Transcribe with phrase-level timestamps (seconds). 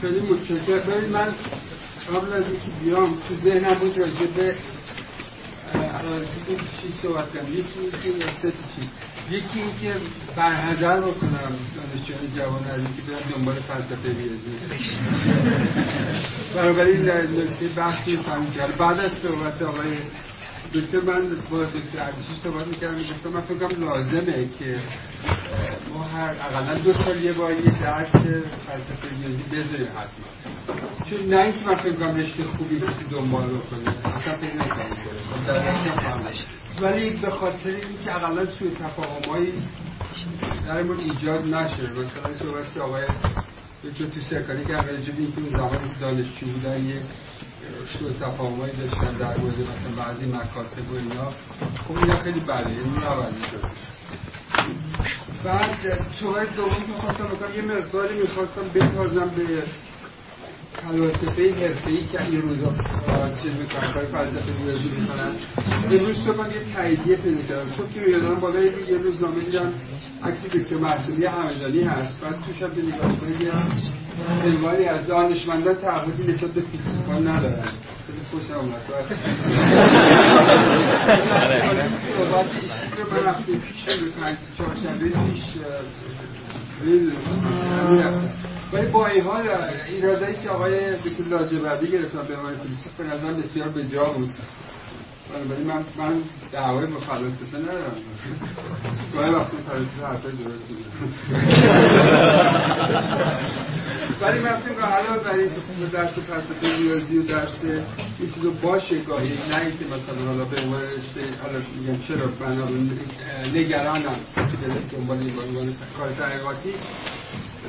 [0.00, 1.34] خیلی متشکر ببین من
[2.14, 4.56] قبل از اینکه بیام تو ذهنم بود راجع به
[6.82, 8.84] چی صحبت کنم؟ یکی یا سه چیز.
[9.30, 10.00] یکی اینکه
[10.36, 14.52] برحضر بکنم دانشجویان جوان که برم دنبال فلسفه ریاضی
[16.54, 18.76] بنابراین نکته بحثی فهمی کرد.
[18.76, 19.96] بعد از صحبت آقای
[20.74, 22.98] دکتر من با دکتر عبدیشی صحبت می‌کردم.
[22.98, 24.80] گفتم من فکرم لازمه که
[25.94, 28.12] ما هر اقلا دو سال یه بار یه درس
[28.66, 31.06] فلسفه ریاضی بذاریم حتما.
[31.10, 34.96] چون نه اینکه من فکر کنم رشته خوبی کسی دنبال بکنه اصلا فکر نکنم
[36.82, 39.62] ولی به خاطر اینکه اقلا سوی تفاهمایی
[40.66, 41.90] در مورد ایجاد نشه.
[41.90, 43.04] مثلا صحبت که آقای
[43.84, 47.02] دکتر تو سرکاری که راجع به اینکه اون زمان دانشجو بودن یه
[47.98, 51.30] سوء تفاهمایی داشتن در مورد مثلا بعضی مکاتب و اینا.
[51.88, 52.94] خب اینا خیلی بده یعنی
[55.44, 59.64] بعد صحبت دوم که بکنم یه مقداری می‌خواستم بپرزم به
[60.72, 62.74] فلاسفه حرفه‌ای که این روزا
[63.42, 65.32] چیز می‌کنن فلسفه ریاضی می‌کنن.
[65.90, 67.70] امروز صبح من یه تاییدیه پیدا کردم.
[67.76, 69.74] صبح که میادم بالای یه روزنامه دیدم
[70.22, 72.20] عکس دکتر محصولی همدانی هست.
[72.20, 73.52] بعد توش هم که نگاه کنید یه
[74.44, 77.64] عنوانی از دانشمندان تعهدی نسبت به فیلسوفان ندارن.
[78.06, 78.80] خیلی خوشم اومد.
[82.16, 84.06] صحبت ایشی رو من هفته پیش رو
[84.58, 85.42] چهارشنبه پیش
[88.72, 89.48] ولی با این حال
[89.88, 94.34] ایرادایی که آقای دکتر لاجوردی گرفتن به عنوان فیلسوف به نظر بسیار به جا بود.
[95.50, 97.00] ولی من من دعوای با
[97.58, 97.96] ندارم.
[99.14, 100.68] گاهی وقتی فلسفه حرفای درست
[104.20, 105.50] ولی من فکر کنم علاوه بر این
[105.92, 107.50] درس فلسفه ریاضی و درس
[108.18, 109.34] این چیزو باشه گاهی.
[109.50, 112.98] نه اینکه مثلا حالا به عنوان رشته حالا میگم چرا بنابراین
[113.54, 116.74] نگرانم که دنبال این عنوان کار تحقیقاتی.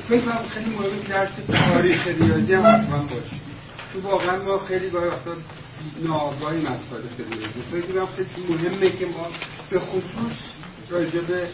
[0.08, 1.30] فکر کنم خیلی مهم درس
[1.68, 3.36] تاریخ ریاضی هم حتما باشه.
[3.92, 5.30] تو واقعا ما خیلی گاهی وقتا
[6.02, 9.26] ناآگاهیم از تاریخ ریاضی فکر خیلی مهمه که ما
[9.70, 10.32] به خصوص
[10.90, 11.48] راجع به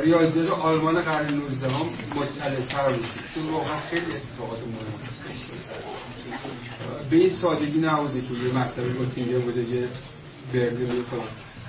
[0.00, 4.96] ریاضیات آلمان قرن 19 هم مطلع تر بشید چون واقعا خیلی اتفاقات مهم
[7.10, 9.88] به این سادگی نبوده که یه مکتب گوتینگر بوده یه
[10.54, 11.04] برلین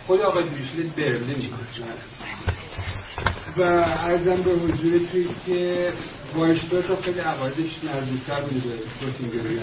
[0.08, 1.50] خود آقای بریشلت برلین.
[3.58, 5.94] و ارزم به حضورتون که
[6.36, 9.60] وایشتات خیلی عقایدش نزدیکتر بوده به گوتینگری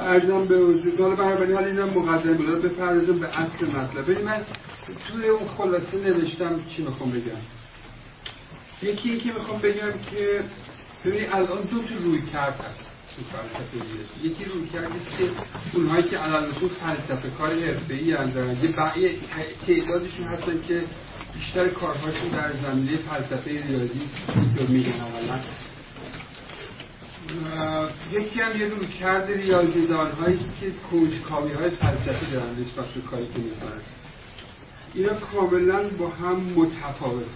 [0.00, 2.62] ارزم به حضور حالا بنابراین حالا اینم مقدمه بود.
[2.62, 4.10] بپردازم به اصل مطلب.
[4.10, 4.44] ببین من
[5.08, 7.40] توی اون خلاصه نوشتم چی می‌خوام بگم.
[8.82, 10.44] یکی اینکه می‌خوام بگم که
[11.04, 15.30] ببینید الان دو تا روی کرد هست تو فلسفه یکی روی کرد است که
[15.74, 18.72] اونهایی که علال رسول فلسفه کار حرفه‌ای اندارن یه
[19.66, 20.84] تعدادشون هستن که
[21.38, 25.38] بیشتر کارهاشون در زمینه فلسفه ریاضی است میگن اولا.
[28.12, 33.26] یکی هم یه روی کرد ریاضیدان هایی که کنجکاوی های فلسفه دارن نسبت به کاری
[33.26, 33.80] که می‌کنن.
[34.94, 37.26] اینا کاملا با هم متفاوت.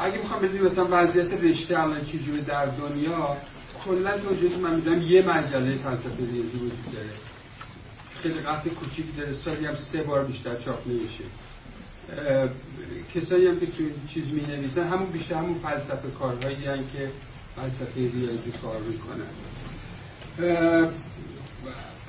[0.00, 3.36] اگه می‌خوام بدونیم مثلا وضعیت رشته الان چجوری در دنیا
[3.84, 7.10] کلا توجیه من می‌دونم یه مجله فلسفه ریاضی وجود داره.
[8.22, 11.24] خیلی قطع کوچیکی داره سالی هم سه بار بیشتر چاپ نمیشه.
[13.14, 13.84] کسایی هم که تو
[14.14, 17.10] چیز می نویسن همون بیشتر همون فلسفه کارهایی که
[17.56, 19.30] فلسفه ریاضی کار می‌کنن.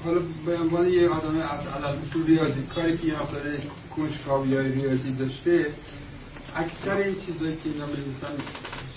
[0.04, 3.42] حالا به عنوان یه آدم از علم تو ریاضی کاری که یه مقدار
[3.96, 5.74] کنجکاوی های ریاضی داشته
[6.56, 8.28] اکثر این چیزایی که اینا می‌نویسن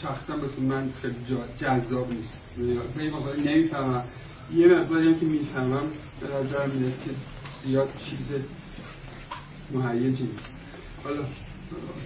[0.03, 1.17] شخصا واسه من خیلی
[1.59, 2.33] جذاب نیست.
[2.97, 4.05] به این مقدار نمی‌فهمم.
[4.55, 5.83] یه مقداری هم که می‌فهمم
[6.21, 7.11] به نظر میاد که
[7.65, 8.41] زیاد چیز
[9.73, 10.60] مهیجی نیست.
[11.05, 11.23] حالا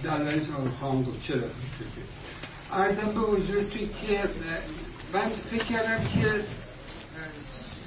[0.03, 1.41] دلایلش هم خواهم گفت چرا؟
[2.71, 4.29] ارزم به حضور توی که
[5.13, 6.43] من فکر کردم که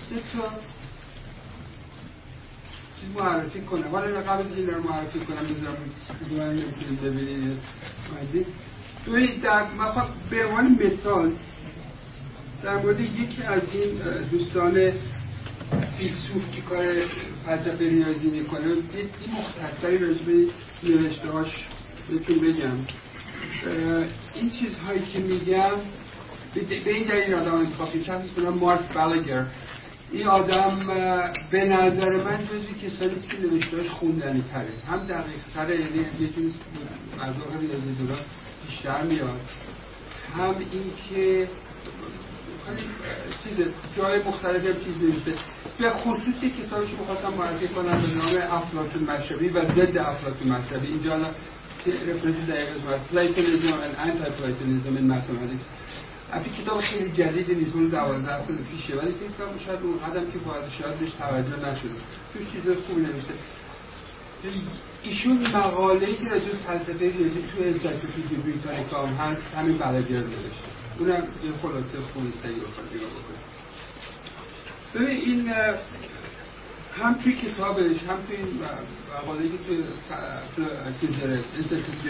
[0.08, 0.50] سه تا
[3.00, 3.88] چیز معرفی کنم.
[3.92, 5.76] حالا قبل از این رو معرفی کنم بذارم
[6.30, 7.58] من نمی‌تونید ببینید
[9.06, 9.66] دوی در
[10.30, 11.32] به عنوان مثال
[12.62, 13.92] در مورد یکی از این
[14.30, 14.92] دوستان
[15.98, 17.06] فیلسوف که کار
[17.46, 20.46] فلسفه ریاضی می‌کنه یه مختصری راجبه
[20.82, 21.66] نوشته هاش
[22.10, 22.76] بهتون بگم.
[24.34, 25.70] این چیزهایی که میگم
[26.54, 29.46] به این دلیل آدم انتخاب شخص کنم مارک بلگر
[30.12, 30.78] این آدم
[31.50, 34.72] به نظر من جزی کسانی است که نوشتهاش خوندنی تره.
[34.90, 36.28] هم دقیق تره یعنی یه
[37.16, 38.20] مذاهب ریاضی دوران
[38.66, 39.40] بیشتر میاد.
[40.36, 41.48] هم این که
[43.44, 43.66] چیز
[43.96, 45.34] جای مختلفی هم چیز نوشته
[45.78, 51.16] به خصوصی کتابش می‌خواستم معرفی کنم به نام افلاطون مشربی و ضد افلاطون مشربی اینجا
[51.86, 55.64] reference دقیق قسمت Platonism و Anti-Platonism in Mathematics.
[56.32, 58.96] البته کتاب خیلی جدید نیست اون 12 سال پیشه.
[58.96, 61.90] ولی فکر کنم شاید اون قدم که باید شاید بهش توجه نشده.
[62.32, 63.34] توش چیزای خوبی نوشته.
[65.02, 71.22] ایشون مقاله ای که راجع فلسفه ریاضی توی Encyclopedia Britannica هست همین بالاگر نوشته اونم
[71.44, 73.38] یه خلاصه خوبی سعی بخواد نگاه بکنه.
[74.94, 75.52] ببین این
[76.94, 78.60] هم توی کتابش هم توی این
[79.22, 79.84] مقاله که توی
[81.20, 81.40] داره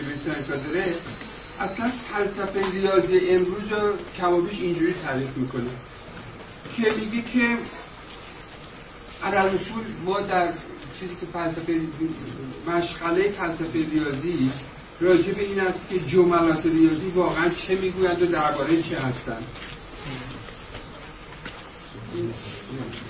[0.02, 0.94] بریتانیکا داره
[1.60, 5.70] اصلا فلسفه ریاضی امروز رو کم و بیش اینجوری تعریف می‌کنه.
[6.76, 7.58] که میگه که
[9.24, 10.52] علال اصول ما در
[11.00, 11.80] چیزی که فلسفه
[12.66, 14.52] مشغله فلسفه ریاضی
[15.00, 19.44] راجع به این است که جملات ریاضی واقعا چه می‌گویند و درباره چه هستند.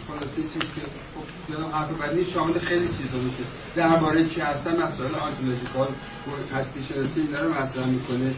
[0.08, 0.82] خلاصه چیز که
[1.14, 3.44] خب حرف بعدی شامل خیلی چیزا میشه
[3.76, 5.88] درباره چی هستن مسائل آنتولوژیکال
[6.54, 8.34] هستی شناسی اینا رو مطرح می‌کنه.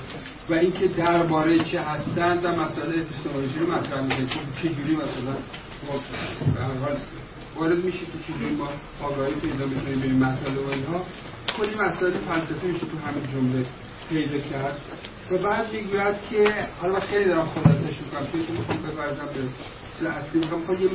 [0.51, 4.27] و اینکه درباره چی هستن و مسائل اپیستمولوژی رو مطرح می‌کنه.
[4.27, 5.37] خب چجوری مثلا؟
[7.61, 8.69] وارد میشه که چجوری ما
[9.03, 11.05] آگاهی پیدا می‌کنیم به مسائل و اینها.
[11.57, 13.67] کلی مسائل فلسفی میشه تو همین جمله
[14.09, 14.81] پیدا کرد.
[15.31, 19.41] و بعد می‌گوید که حالا خیلی دارم خلاصش می‌کنم تو می‌خوام بپردم به
[19.97, 20.41] اصل اصلی.
[20.41, 20.91] می‌خوام خواهی یه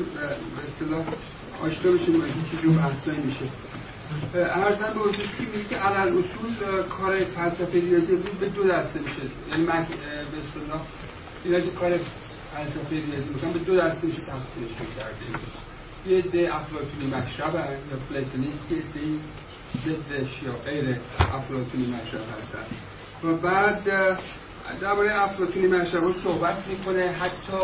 [0.67, 1.05] اصطلاح
[1.61, 3.45] آشنا بشیم هیچ جور بحثایی میشه.
[4.35, 9.21] ارزم به وجود که میگه که علال اصول کار فلسفه ریاضی به دو دسته میشه.
[9.51, 9.87] یعنی من
[10.31, 10.81] به اصطلاح
[11.43, 11.91] اینا که کار
[12.53, 15.45] فلسفه ریاضی می‌کنم به دو دسته میشه تقسیمش کرده
[16.07, 19.19] یه ده افلاطونی مشرب یا پلیتونیست یه ده
[19.85, 22.65] ضدش یا غیر افلاطونی مشرب هستن.
[23.23, 23.83] و بعد
[24.81, 27.57] درباره افلاطونی مشرب صحبت می‌کنه حتی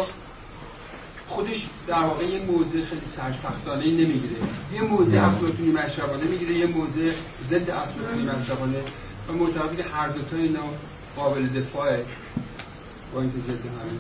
[1.27, 4.35] خودش در واقع یه موضع خیلی سرسختانه نمی‌گیره.
[4.73, 7.11] یه موضع افلاطونی مشربانه می‌گیره یه موضع
[7.49, 8.83] ضد افلاطونی مشربانه
[9.29, 10.63] و معتقده که هر دوتا اینا
[11.15, 12.05] قابل دفاعه.
[13.13, 13.99] با اینکه ضد همه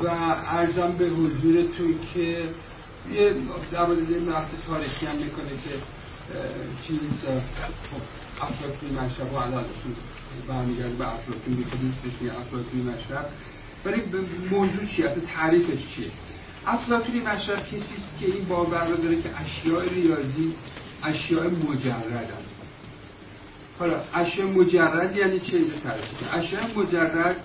[0.00, 0.08] و
[0.46, 2.42] ارزم به حضورتون که
[3.12, 3.34] یه
[3.72, 5.74] در یه بحث تاریخی هم می‌کنه که
[6.86, 6.98] چیز
[7.90, 8.02] خب
[8.40, 9.64] افلاطونی مشرب و علال
[10.48, 13.26] برمیگرده به افلاطون بی خودش بهش افلاطونی مشرب.
[13.84, 14.02] ولی
[14.50, 16.10] موضوع چیه اصلا تعریفش چیه؟
[16.66, 20.54] افلاطونی مشرب کسی است که این باور رو داره که اشیاء ریاضی
[21.04, 22.44] اشیاء مجردن.
[23.78, 27.36] حالا اشیاء مجرد یعنی چه؟ اینجا تعریف اشیاء مجرد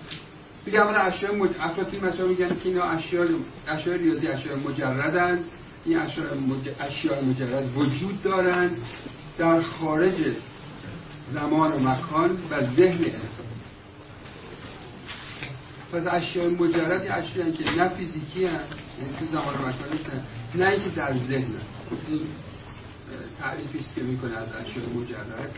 [0.66, 1.50] میگه اولا اشیاء مج...
[1.60, 3.28] افلاطون مثلا میگن که اینا اشیاء
[3.68, 5.40] اشیاء ریاضی اشیاء مجردن.
[5.86, 6.70] این اشیاء, مج...
[6.80, 8.72] اشیاء مجرد وجود دارن
[9.38, 10.36] در خارج
[11.32, 13.46] زمان و مکان و ذهن انسان.
[15.94, 20.24] پس اشیاء مجرد اشیاء که نه فیزیکی هست یعنی تو زمان و مکان نیستن
[20.56, 21.46] نه اینکه در ذهن
[23.40, 25.52] تعریفی است که می‌کنه از اشیاء مجرد.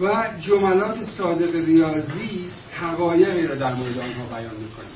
[0.00, 4.86] و جملات صادق ریاضی حقایقی را در مورد آنها بیان می‌کنه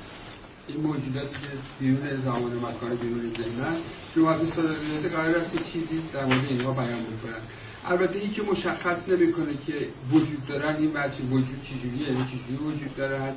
[0.69, 1.49] این موجوداتی که
[1.81, 3.77] بیرون زمان و مکان بیرون ذهن
[4.17, 7.43] جملات صادق ریاضی قرار است چیزی در مورد اینها بیان می‌کنن
[7.89, 13.35] البته هیچ مشخص نمی‌کنه که وجود دارن این بچه وجود چجوریه یعنی چجوری وجود دارن.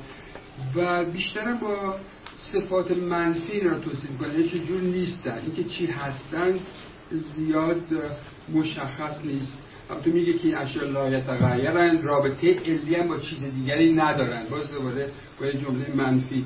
[0.75, 1.95] و بیشتر با
[2.37, 5.39] صفات منفی را توصیف کنه یعنی چجور نیستن.
[5.41, 6.59] اینکه چی هستن
[7.11, 7.81] زیاد
[8.53, 9.59] مشخص نیست.
[9.95, 14.43] تو میگه که این اشیاء لا یتغیرن رابطه علی هم با چیز دیگری ندارن.
[14.49, 16.45] باز دوباره با یه جمله منفی.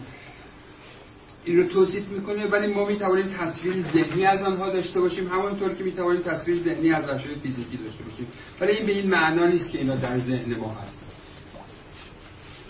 [1.45, 5.27] این رو توصیف می‌کنه ولی ما می‌توانیم تصویر ذهنی از آنها داشته باشیم.
[5.27, 8.27] همونطور که می‌توانیم تصویر ذهنی از اشیاء فیزیکی داشته باشیم.
[8.61, 10.99] ولی این به این معنا نیست که اینا در ذهن ما هست.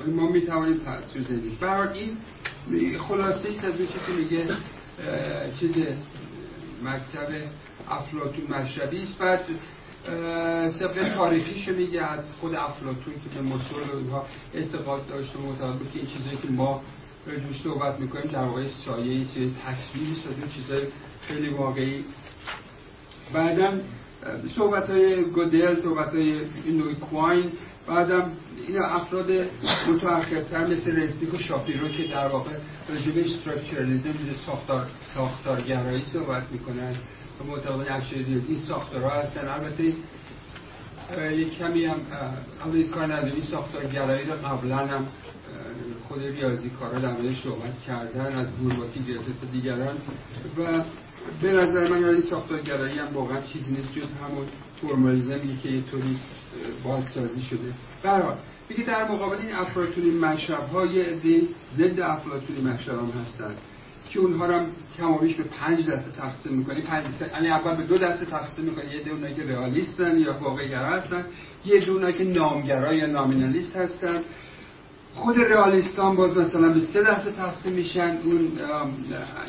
[0.08, 1.58] ما می‌توانیم تصویر ذهنی.
[1.62, 2.00] برای
[2.72, 4.48] این خلاصه ای از که میگه
[5.60, 5.76] چیز
[6.84, 7.28] مکتب
[7.90, 9.18] افلاطون مشربی است.
[9.18, 9.46] بعد
[10.80, 15.92] سبق تاریخیشو میگه از خود افلاطون که به مصول و اینها اعتقاد داشته معتقد بود
[15.92, 16.82] که این چیزایی که ما
[17.26, 20.88] روش صحبت می‌کنیم در واقع سایه سایه تصویری شده چیزای
[21.28, 22.06] خیلی واقعی.
[23.34, 23.82] بعدم
[24.56, 27.52] صحبت های گودل صحبت های نوی کوین
[27.88, 28.32] بعدم
[28.68, 29.32] این افراد
[29.88, 32.52] متأخرتر مثل رستیک و شاپیرو که در واقع
[32.90, 34.14] راجب استراکچرالیزم
[34.46, 36.96] ساختار ساختارگرایی صحبت می‌کنن.
[37.48, 39.48] معتقدان اشیاء ریاضی ساختارها هستن.
[39.48, 39.94] البته
[41.32, 41.98] یک کمی هم
[42.66, 45.08] اول کار نداری ساختارگرایی رو قبلا هم
[46.08, 49.98] خود ریاضی کارا در موردش صحبت کردن از بورواکی گرفته تا دیگران.
[50.58, 50.84] و
[51.42, 54.46] به نظر من این ساختارگرایی هم واقعا چیزی نیست جز همون
[54.82, 56.18] فرمالیزمی که یه طوری
[56.84, 57.74] بازسازی شده.
[58.04, 58.38] برحال
[58.70, 61.42] میگه در مقابل این افلاطونی مشرب ها یه عده
[61.78, 63.58] ضد افلاطونی مشرب هستند
[64.14, 64.60] که اونها رو
[64.98, 66.82] کمابیش به پنج دسته تقسیم می‌کنی.
[66.82, 68.92] پنج دسته یعنی اول به دو دسته تقسیم می‌کنی.
[68.92, 71.26] یه دونه که رئالیستن یا واقعگرا هستن.
[71.66, 74.22] یه دونه که نامگرا یا نامینالیست هستن.
[75.14, 78.18] خود رئالیستان باز مثلا به سه دسته تقسیم میشن.
[78.24, 78.52] اون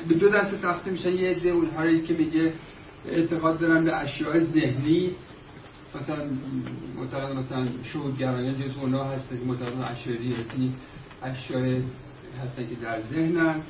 [0.08, 1.12] به دو دسته تقسیم میشن.
[1.12, 2.52] یه عده اونهایی که میگه
[3.08, 5.10] اعتقاد دارن به اشیاء ذهنی.
[6.00, 6.24] مثلا
[6.96, 10.72] معتقد مثلا شهودگرایان جز اونا هستن که معتقد اشیاء ریاضی
[11.22, 11.80] اشیاء
[12.44, 13.62] هستن که در ذهنن.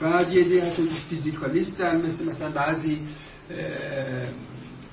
[0.00, 3.00] بعد یه دی هستن فیزیکالیستن مثل مثلا بعضی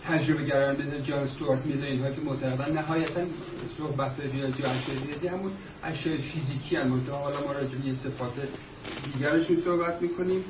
[0.04, 3.22] تجربه گران مثل جان ستوارت میل اینها که معتقدن نهایتا
[3.78, 5.52] صحبت ریاضی و اشیاء ریاضی همون
[5.84, 8.34] اشیاء فیزیکی هم حالا ما راجع به صفات
[9.14, 10.44] دیگرشون صحبت می‌کنیم.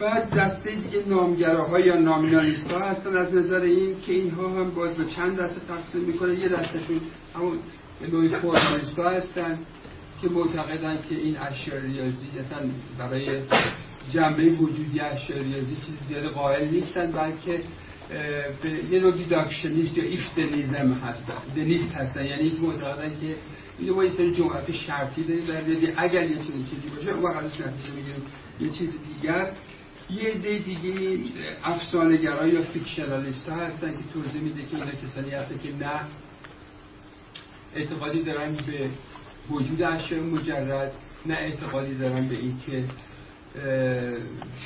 [0.00, 4.94] بعد دسته دیگه نامگراها یا نامینالیست ها هستن از نظر این که اینها هم باز
[4.94, 7.00] به چند دسته تقسیم می‌کنه یه دستشون
[7.34, 7.58] همون
[8.12, 9.58] نوعی فورمالیست ها هستن.
[10.22, 12.58] که معتقدن که این اشیاء ریاضی اصلا
[12.98, 13.42] برای
[14.12, 17.62] جنبه وجودی اشیاء ریاضی چیزی زیاد قائل نیستن بلکه
[18.62, 22.24] به یه نوع deductionist یا if-thenism هستن if-thenist هستن.
[22.24, 23.36] یعنی معتقدن که
[23.84, 26.36] یه ما یه سری جملات شرطی داریم در ریاضی اگر یه
[26.70, 28.22] چیزی باشه اون وقت نتیجه می‌گیریم.
[28.60, 29.50] یه چیز دیگر
[30.10, 31.18] یه عده دیگه
[31.64, 36.00] افسانه‌گرا یا fictionalist ها هستن که توضیح میده که اینا کسانی هستن که نه
[37.74, 38.90] اعتقادی دارن به
[39.50, 40.92] وجود اشیاء مجرد
[41.26, 42.84] نه اعتقادی دارن به اینکه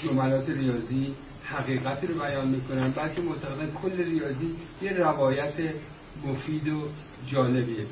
[0.02, 5.54] جملات ریاضی حقیقت رو بیان می‌کنن بلکه معتقدن کل ریاضی یه روایت
[6.26, 6.88] مفید و
[7.26, 7.86] جالبیه.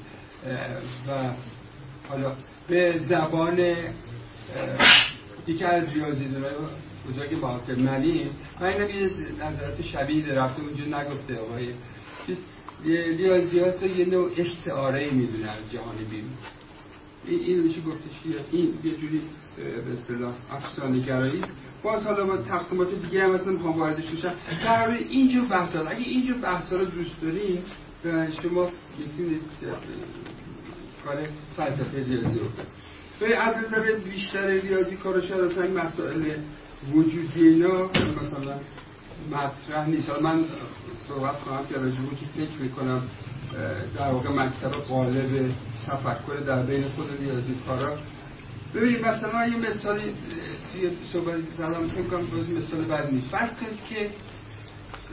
[1.09, 1.33] و
[2.09, 2.37] حالا
[2.68, 3.59] به زبان
[5.47, 6.54] یکی از ریاضی داره
[7.09, 8.30] بزرگ معاصر ملی
[8.61, 11.68] و این یه نظرات شبیه رفته اونجا نگفته آقای.
[13.16, 16.30] ریاضیات یه نوع استعاره می‌دونه از جهان بیرون.
[17.35, 19.23] این میشه گفتش که این یه جوری
[19.56, 21.56] به اصطلاح افسانه گرایی است.
[21.82, 26.38] باز حالا باز تقسیمات دیگه هم مثلا می‌خوام واردش بشم در اینجور بحثا اگه اینجور
[26.38, 27.58] بحثا رو دوست دارین
[28.42, 29.42] شما می‌تونید
[31.04, 31.16] کار
[31.56, 32.47] فلسفه ریاضی رو
[33.20, 36.37] به از نظر بیشتر ریاضی کارو شاید اصلا این مسائل
[36.94, 38.58] وجودی اینا مثلا
[39.32, 40.11] مطرح نیست.
[40.23, 40.44] من
[41.08, 41.97] صحبت کنم که راجع
[42.37, 43.02] فکر می‌کنم.
[43.97, 45.50] در واقع مکتب قالب
[45.87, 47.97] تفکر در بین خود ریاضی کارا.
[48.75, 50.14] ببینید مثلا یه مثالی
[50.73, 53.28] توی صحبت زدم فکر کنم باز مثال بد نیست.
[53.28, 54.11] فرض کنید که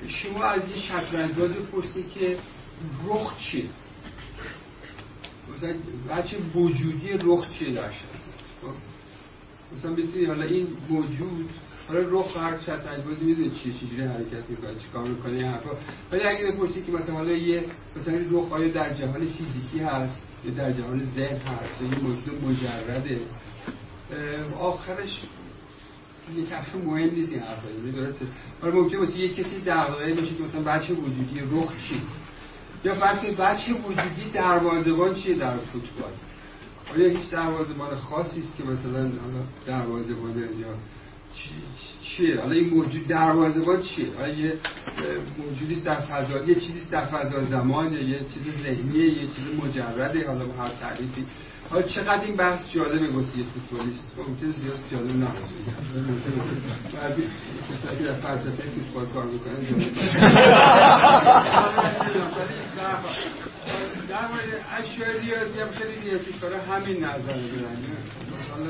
[0.08, 2.38] شما از یه شطرنجباز پرسید که
[3.08, 3.66] رخ چیه؟
[5.58, 5.74] مثلا
[6.10, 8.68] بچه وجودی رخ چیه در خب؟
[9.78, 11.50] مثلا بتونی حالا این موجود
[11.88, 15.70] حالا رخ هر شطرنجبازی می‌دونه چیه چجوری حرکت می‌کنه چیکار می‌کنه این حرفا.
[16.12, 17.66] ولی اگه بپرسی که مثلا حالا یه
[17.96, 23.20] مثلا رخ آیا در جهان فیزیکی هست یا در جهان ذهن هست یه موجود مجرده؟
[24.60, 25.20] آخرش
[26.38, 28.26] یه کفش مهم نیست این حرفا یعنی درسته.
[28.62, 32.02] حالا ممکن باشه یه کسی دغدغه‌ای باشه که مثلا بچه وجودی رخ چی؟
[32.84, 36.12] یا فرض بچه وجودی دروازه‌بان چیه در فوتبال؟
[36.96, 39.12] آیا هیچ دروازه‌بان خاصی است که مثلا
[39.66, 40.68] دروازه‌بان یا
[42.02, 44.54] چیه؟ حالا این موجود دروازه‌بان چیه؟ حالا یه
[45.38, 50.46] موجودی در فضا یه چیزی در فضا زمان یه چیز ذهنیه یه چیز مجرده حالا
[50.46, 51.26] هر تعریفی.
[51.70, 55.54] حالا چقدر این بحث جالبه واسه یه فوتبالیست ممکنه زیاد جالب نباشه.
[56.94, 57.24] بعضی
[57.70, 58.64] کسایی در فلسفه
[58.94, 59.56] فوتبال کار می‌کنن
[64.10, 67.78] در مورد اشیاء ریاضی هم خیلی ریاضی کاره همین نظر دارن
[68.52, 68.70] حالا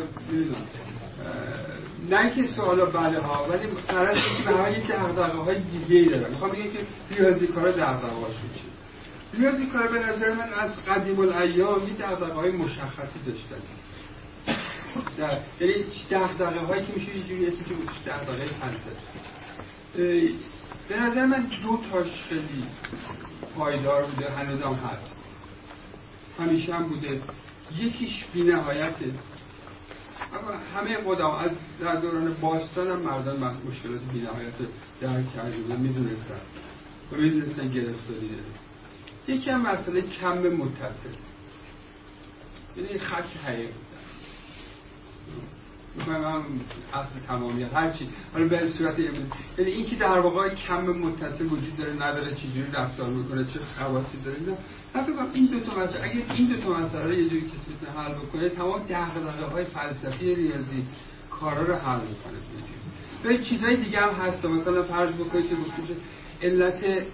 [2.09, 6.29] نه که سوالا بله ها ولی قرار به همه یکی دغدغه های دیگه ای دارن
[6.29, 6.79] می‌خوام بگم که
[7.12, 8.50] ریاضی کارا دغدغه هاشون
[9.33, 13.62] ریاضی کار به نظر من از قدیم الایام یه دغدغه های مشخصی داشتن.
[15.59, 15.74] یعنی
[16.12, 18.95] دغدغه هایی که میشه یه جوری اسمش بودش دغدغه فلسفه.
[20.89, 22.63] به نظر من دو تاش خیلی
[23.57, 25.15] پایدار بوده هنوزم هست.
[26.39, 27.21] همیشه هم بوده.
[27.79, 29.05] یکیش بی نهایته
[30.75, 33.36] همه قدام از در دوران باستان هم مردان
[33.68, 34.54] مشکلات بی نهایت
[35.01, 36.39] درک کرده و می‌دونستن.
[37.12, 38.44] و می‌دونستن گرفتاری داره.
[39.27, 41.10] یکی هم مسئله کم متصل.
[42.77, 43.74] یعنی خط حقیقی
[46.00, 46.44] هم
[46.94, 51.94] اصل تمامیت هرچی حالا به صورت یعنی این که در واقع کم متصل وجود داره
[51.94, 54.58] نداره چجوری رفتار می‌کنه چه خواصی داره نه.
[54.95, 57.73] من فکر این دو تا مسئله اگه این دو تا مسئله رو یه جوری کسی
[57.73, 60.83] بتونه حل بکنه تمام دغدغه های فلسفی ریاضی
[61.31, 62.37] کارا رو حل می‌کنه.
[63.23, 65.95] به چیزای دیگه هم هست مثلا فرض بکنید که گفته
[66.41, 67.05] علت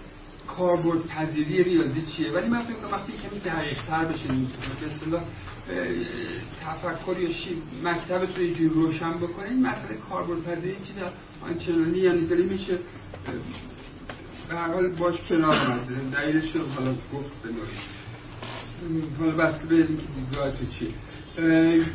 [0.46, 4.28] کاربرد پذیری ریاضی چیه؟ ولی من فکر کنم وقتی کمی دقیق تر بشه
[4.80, 5.22] به اصطلاح
[6.60, 7.28] تفکر یا
[7.84, 10.96] مکتب رو یه روشن بکنید مسئله کاربرد پذیری چیز
[11.42, 12.78] آنچنانی یعنی داری میشه
[14.58, 17.48] حال باش کنار آمده دلیلش رو حالا گفت به
[19.18, 20.88] حالا بسته به که دیدگاه تو چیه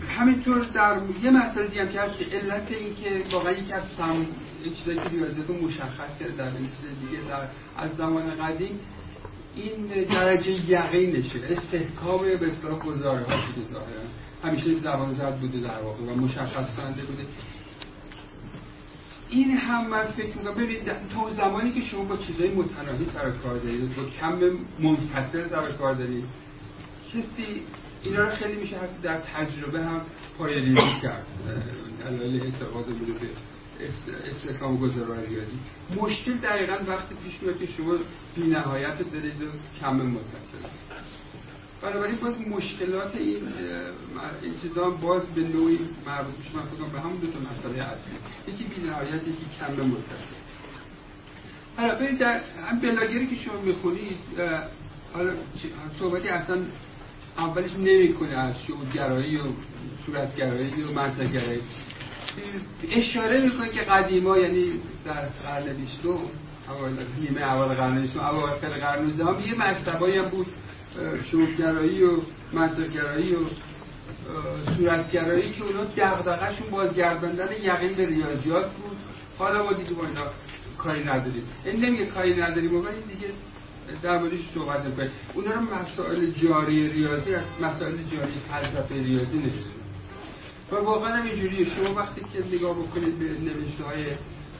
[0.08, 4.26] همینطور در یه مسئله دیگه که هست علت این که واقعا یکی از سم
[4.64, 6.70] این چیزایی که مشخص کرده در این
[7.02, 7.48] دیگه در
[7.78, 8.80] از زمان قدیم
[9.56, 11.40] این درجه یقینشه.
[11.50, 14.04] استحکام به اصطلاح گزاره ها شده ظاهرا
[14.44, 17.24] همیشه زبان زد بوده در واقع و مشخص کننده بوده.
[19.30, 23.58] این هم من فکر می‌کنم ببینید تا زمانی که شما با چیزهای متناهی سر کار
[23.58, 24.40] دارید با کم
[24.80, 26.24] منفصل سر کار دارید
[27.14, 27.64] کسی
[28.04, 30.02] اینا رو خیلی میشه حتی در تجربه هم
[30.38, 31.26] پایریزی کرد.
[32.00, 33.28] دلایل اعتقاد بوده به
[34.30, 35.60] استحکام و گذرای ریاضی
[36.02, 37.94] مشکل دقیقا وقتی پیش میاد که شما
[38.36, 39.46] بی نهایت دارید و
[39.82, 40.68] کم متصل
[41.82, 47.40] بنابراین باز مشکلات این چیزا باز به نوعی مربوط میشه من به همون دو تا
[47.40, 48.14] مسئله اصلی.
[48.48, 50.36] یکی بی نهایت یکی کم متصل.
[51.78, 54.18] حالا برید در هم بلاگری که شما می‌خونید
[55.14, 55.32] حالا
[56.00, 56.58] صحبتی اصلا
[57.38, 59.44] اولش نمی‌کنه از شعورگرایی و
[60.06, 61.62] صورتگرایی و منطقگرایی
[62.92, 66.20] اشاره می‌کنه که قدیما یعنی در قرن بیستم
[67.20, 70.48] نیمه اول قرن بیستم اواخر قرن نوزدهم یه مکتبایی هم بود
[71.32, 72.22] شعورگرایی و
[72.54, 73.40] منطقگرایی و
[74.78, 78.98] صورتگرایی که اونا دغدغه‌شون بازگرداندن یقین به ریاضیات بود.
[79.38, 80.22] حالا ما دیگه با اینا
[80.78, 81.44] کاری نداریم.
[81.66, 83.34] این نمیگه کاری نداریم ولی دیگه
[84.04, 89.78] در موردش صحبت می‌کنیم اونا رو مسائل جاری ریاضی از مسائل جاری فلسفه ریاضی نشده
[90.72, 91.66] و واقعا هم اینجوریه.
[91.66, 94.06] شما وقتی که نگاه بکنید به نوشته های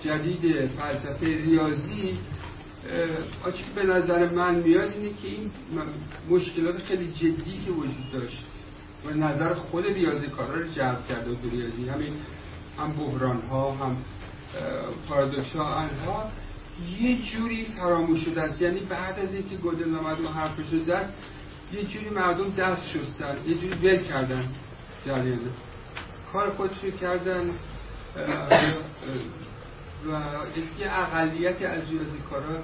[0.04, 2.20] جدید فلسفه ریاضی
[3.44, 5.52] آچه به نظر من میاد اینه که این
[6.30, 8.44] مشکلات خیلی جدی که وجود داشت
[9.06, 11.90] و نظر خود ریاضی کارا رو جلب کرده و ریاضی.
[11.90, 12.14] همین
[12.80, 13.98] هم بحران ها هم
[15.10, 16.32] پارادوکس ها انها.
[17.00, 21.14] یه جوری فراموش شده است یعنی بعد از اینکه گودل آمد و حرفش رو زد
[21.74, 24.46] یه جوری مردم دست شستن یه جوری ول کردن
[25.06, 25.40] جریان.
[26.34, 27.50] کار خودشو کردن
[30.06, 30.10] و
[30.80, 32.64] یه اقلیتی از ریاضی کارا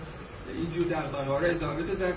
[0.58, 2.13] اینجور در رو ادامه دادن.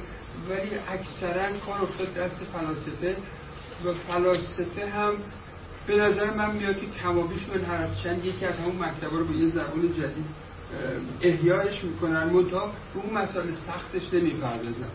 [0.51, 3.17] ولی اکثرا کار افتاد دست فلاسفه
[3.85, 5.13] و فلاسفه هم
[5.87, 9.25] به نظر من میاد که کمابیش من هر از چند یکی از همون مکتبه رو
[9.25, 10.27] به یه زبان جدید
[11.21, 12.25] احیایش می‌کنن.
[12.25, 14.91] منتها به اون مسائل سختش نمی‌پردازن.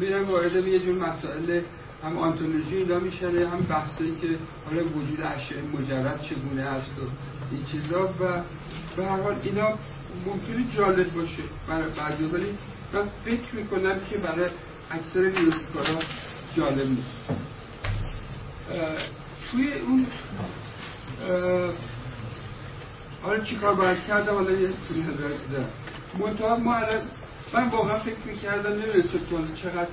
[0.00, 1.60] میرن وارد یه جور مسائل
[2.04, 4.28] هم آنتولوژی اینا میشن هم بحثایی که
[4.66, 7.02] حالا وجود اشیاء مجرد چگونه هست و
[7.50, 8.42] این چیزا و
[8.96, 9.68] به هر حال اینا
[10.26, 12.58] ممکنه جالب باشه برای بعضی ولی
[12.92, 14.50] من فکر می‌کنم که برای
[14.90, 16.00] اکثر ریاضیکارا
[16.56, 17.30] جالب نیست.
[19.50, 20.06] توی اون
[23.22, 24.68] حالا چیکار باید کردم؟ حالا یه
[26.18, 27.02] منطقه ما الان
[27.54, 29.18] من واقعا فکر می‌کردم نمی‌رسه
[29.62, 29.88] چقدر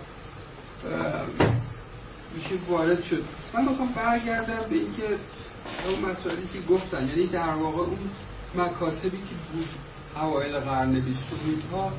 [2.35, 3.23] میشه وارد شد.
[3.53, 5.03] من می‌خوام برگردم به اینکه
[5.87, 8.09] اون مسائلی که گفتن یعنی در واقع اون
[8.55, 9.67] مکاتبی که بود
[10.15, 11.91] اوایل قرن بیستومی ها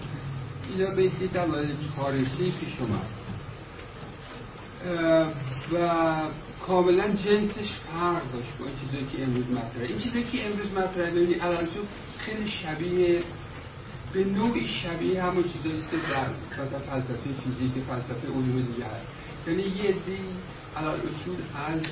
[0.71, 3.07] اینا به یه دلایل تاریخی پیش اومد.
[5.73, 6.13] و
[6.67, 9.87] کاملا جنسش فرق داشت با این چیزایی که امروز مطرحه.
[9.87, 11.69] این چیزایی که امروز مطرحه ببینید الان
[12.19, 13.23] خیلی شبیه
[14.13, 16.27] به نوعی شبیه همون چیزایی که در
[16.79, 19.07] فلسفه فیزیک فلسفه علوم دیگه هست.
[19.47, 20.19] یعنی یه دی
[20.77, 21.83] علال اصول از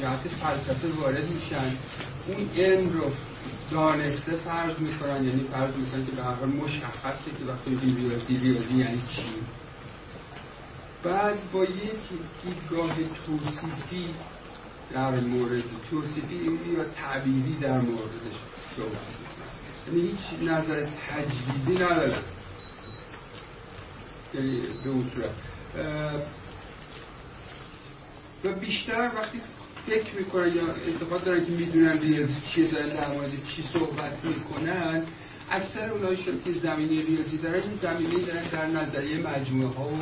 [0.00, 1.76] جهت فلسفه وارد میشن.
[2.26, 3.12] اون علم رو
[3.70, 8.74] دانسته فرض می‌کنن یعنی فرض می‌کنن که به هر حال مشخصه که وقتی ریاضی ریاضی
[8.74, 9.22] یعنی چی.
[11.02, 11.70] بعد با یک
[12.44, 14.14] دیدگاه توصیفی
[14.92, 18.38] در مورد توصیفی یا تعبیری در موردش
[18.76, 18.92] صحبت
[19.86, 22.22] یعنی هیچ نظر تجویزی ندارن
[24.34, 25.30] یعنی به اون صورت.
[28.44, 29.40] و بیشتر وقتی
[29.86, 35.02] فکر می‌کنن یا اعتقاد دارن که می‌دونن ریاضی چیه دارن در مورد چی صحبت می‌کنن
[35.50, 39.96] اکثر اونایشون که زمینه ریاضی دارن این زمینه دارن در نظریه مجموعه ها و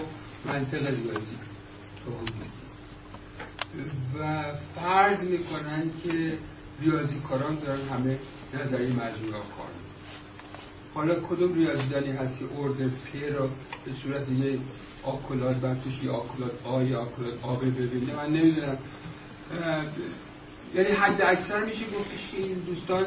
[0.44, 1.37] منطق ریاضی
[4.18, 4.44] و
[4.75, 6.38] فرض می‌کنن که
[6.81, 8.18] ریاضی کاران دارن همه
[8.55, 9.68] نظریه مجموعه کار
[10.94, 13.49] حالا کدوم ریاضیدانی هست که ارد پی رو
[13.85, 14.59] به صورت یه
[15.07, 18.79] آکولاد توش یه آکولاد آ یا آکولاد آ ببینه من نمی‌دونم.
[20.75, 23.07] یعنی حد اکثر میشه گفتش که این دوستان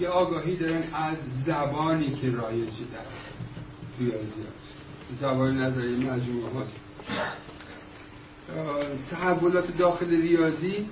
[0.00, 3.06] یه آگاهی دارن از زبانی که رایجه در
[3.98, 4.56] ریاضیات
[5.20, 6.62] زبان نظری مجموعه ها.
[9.10, 10.86] تحولات داخل ریاضی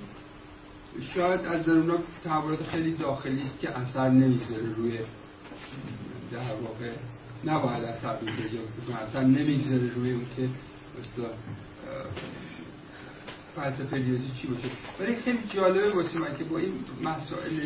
[1.01, 4.99] شاید از در اونا تحولات خیلی داخلی است که اثر نمی‌گذاره روی
[6.31, 6.91] در واقع
[7.45, 10.49] نباید اثر بذاره اثر نمی‌گذاره روی اون که
[13.55, 14.69] فلسفه ریاضی چی باشه.
[14.99, 17.59] ولی خیلی جالبه واسه من که با این مسائل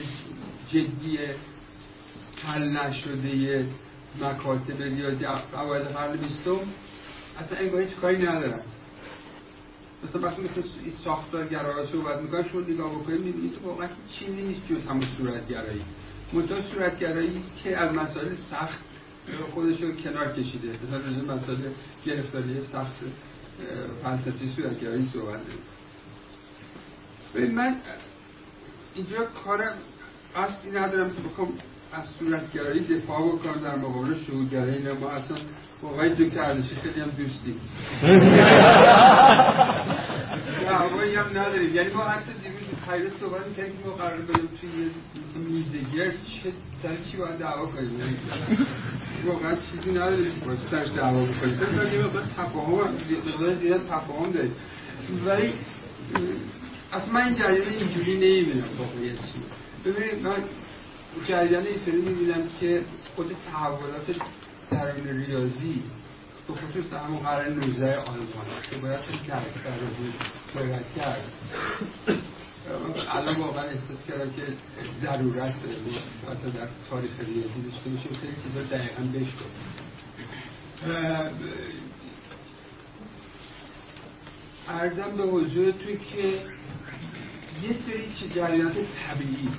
[0.69, 1.17] جدی
[2.43, 3.67] حل نشده
[4.21, 6.59] مکاتب ریاضی اوایل قرن بیستم
[7.39, 8.61] اصلا انگار هیچ کاری ندارم.
[10.03, 10.61] مثلا وقتی مثل
[11.03, 15.81] ساختارگرا صحبت می‌کنم شما نگاه بکنید می‌بینید که واقعا چی نیست جز همون صورتگرایی.
[16.33, 18.79] منتها صورتگرایی است که از مسائل سخت
[19.53, 20.69] خودش رو کنار کشیده.
[20.83, 21.57] مثلا رجوع مسائل
[22.05, 22.95] گرفتاری سخت
[24.03, 25.39] فلسفی صورتگرایی صحبت
[27.35, 27.75] ببین من
[28.95, 29.73] اینجا کارم
[30.35, 31.53] قصدی ندارم که بخوام
[31.93, 35.37] از صورتگرایی دفاع بکنم در مقابل شهودگرایی اینا ما اصلا
[35.81, 37.61] واقعی دو کردشی خیلی هم دوستیم
[41.19, 41.75] هم نداریم.
[41.75, 42.31] یعنی ما حتی
[42.89, 44.89] خیره صحبت می‌کنیم که ما قرار بریم توی یه
[45.35, 45.97] میزگی.
[45.97, 48.17] چه سر چی باید دعوا کنیم؟
[49.25, 51.55] واقعا چیزی نداریم که باید سرش دعوا بکنیم.
[51.55, 54.55] سر یه مقدار تفاهم مقدار زیاد تفاهم داریم.
[55.25, 55.53] ولی
[56.91, 59.39] اصلا من این جریان اینجوری نمی‌بینم واقعیت چی
[59.85, 60.43] ببینید من
[61.27, 62.81] جریان اینطوری می‌بینم که
[63.15, 64.19] خود تحولات
[64.71, 65.83] درون ریاضی
[66.47, 68.27] به خصوص در همون قرن 19 آلمان
[68.69, 70.11] که باید خیلی درکتر رو
[70.55, 71.31] باید کرد.
[73.11, 74.43] الان واقعا احساس کردم که
[75.01, 75.53] ضرورت
[76.31, 78.11] حتی در تاریخ ریاضی داشته باشیم.
[78.21, 79.49] خیلی چیزا دقیقا بشکن
[84.69, 86.41] ارزم به حضورتون که
[87.63, 89.49] یه سری جریانات طبیعی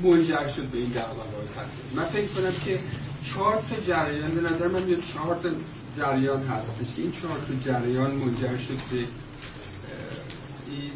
[0.00, 1.24] منجر شد به این دعوا
[1.94, 2.80] من فکر کنم که
[3.34, 5.48] چهار تا جریان به نظر من میاد چهار تا
[5.96, 9.04] جریان هستش که این چهار تا جریان منجر شد به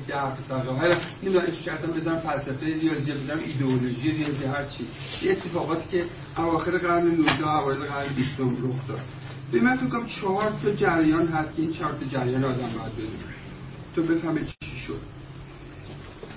[0.09, 4.87] در حالا نمی‌دونم اسمش اصلا بزنم فلسفه ریاضی بزنم ایدئولوژی ریاضی هر چی.
[5.23, 6.05] یه اتفاقاتی که
[6.37, 9.01] اواخر قرن 19 اوایل قرن 20 رخ داد.
[9.53, 12.93] به من فکر کنم چهار تا جریان هست که این چهار تا جریان آدم باید
[12.93, 13.35] بدونه.
[13.97, 15.01] تو بفهمه چی شد.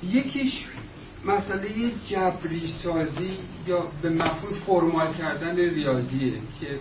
[0.03, 0.65] یکیش
[1.25, 6.79] مسئله جبری سازی یا به مفهوم فرمال کردن ریاضیه که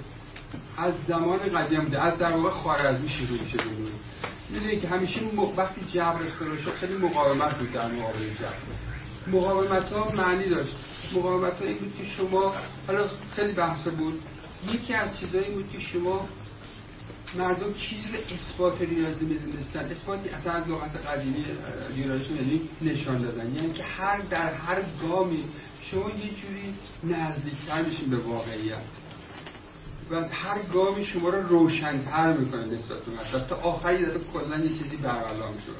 [0.79, 3.59] از زمان قدیم بوده از در واقع خارزمی شروع میشه.
[4.46, 5.20] بگویم می‌دونید که همیشه
[5.56, 8.62] وقتی جبر اختراع شد خیلی مقاومت بود در مقابل جبر.
[9.26, 10.72] مقاومت ها معنی داشت.
[11.14, 12.54] مقاومت ها این بود که شما
[12.87, 14.20] حالا خیلی بحث بود.
[14.72, 16.28] یکی از چیزایی بود که شما
[17.38, 19.90] مردم چیزی به اثبات ریاضی می‌دونستن.
[19.90, 21.44] اثباتی اصلا از لغت قدیمی
[21.96, 23.54] یونانیشون یعنی نشان دادن.
[23.54, 25.44] یعنی که هر در هر گامی
[25.80, 28.82] شما یه جوری نزدیکتر میشین به واقعیت.
[30.11, 33.49] و هر گامی شما رو روشنتر می‌کنه نسبت به مطلب.
[33.49, 35.77] تا آخری دفعه کلا یه چیزی برقرار شد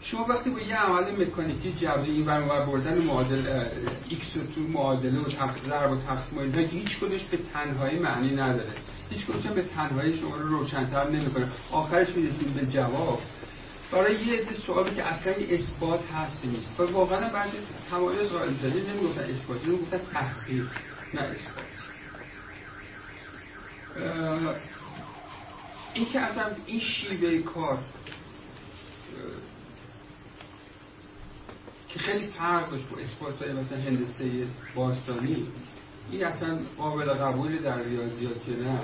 [0.00, 3.66] شما وقتی با یه عمل مکانیکی جبری این ور اون ور بردن معادل
[4.08, 8.36] ایکس و تو معادله و تقسیم ضرب و تقسیم که هیچ کدومش به تنهایی معنی
[8.36, 8.72] نداره.
[9.10, 11.48] هیچ کدومش به تنهایی شما رو روشنتر نمی‌کنه.
[11.72, 13.20] آخرش می‌رسیم به جواب.
[13.92, 16.80] برای یه عده سوالی که اصلا اثبات هست نیست.
[16.80, 17.50] و واقعا بعد
[17.90, 20.66] تمایز قائل شده نمی‌گفتن اثبات نمی‌گفتن تحقیق
[21.14, 21.75] نه اثبات.
[25.94, 27.78] این که اصلا این شیوه کار
[31.88, 35.46] که خیلی فرق داشت با اثبات های مثلا هندسه باستانی
[36.10, 38.80] این اصلا قابل قبول در ریاضیات که نه.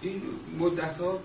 [0.00, 0.22] این
[0.58, 1.18] مدت ها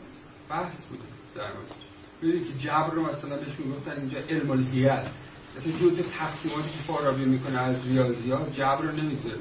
[0.50, 1.00] بحث بود
[1.36, 5.10] در مورد که جبر رو مثلا بهش می‌گفتن اینجا علم الهیل
[5.60, 9.38] مثلا جزء تقسیماتی که فارابی می‌کنه از ریاضیات جبر رو نمی‌ذاره.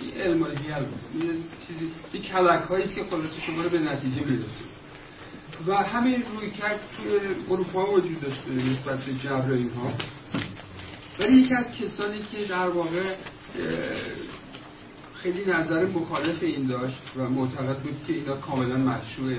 [0.00, 1.22] این علم بود.
[1.22, 4.64] این چیزی این کلک هایی که خلاصه شما رو به نتیجه می‌رسه
[5.66, 7.08] و همین رویکرد توی
[7.50, 9.92] اروپا وجود داشته نسبت به جبر اینها.
[11.18, 13.14] ولی یکی از کسانی که در واقع
[15.14, 19.38] خیلی نظر مخالف این داشت و معتقد بود که اینا کاملا مشروعه.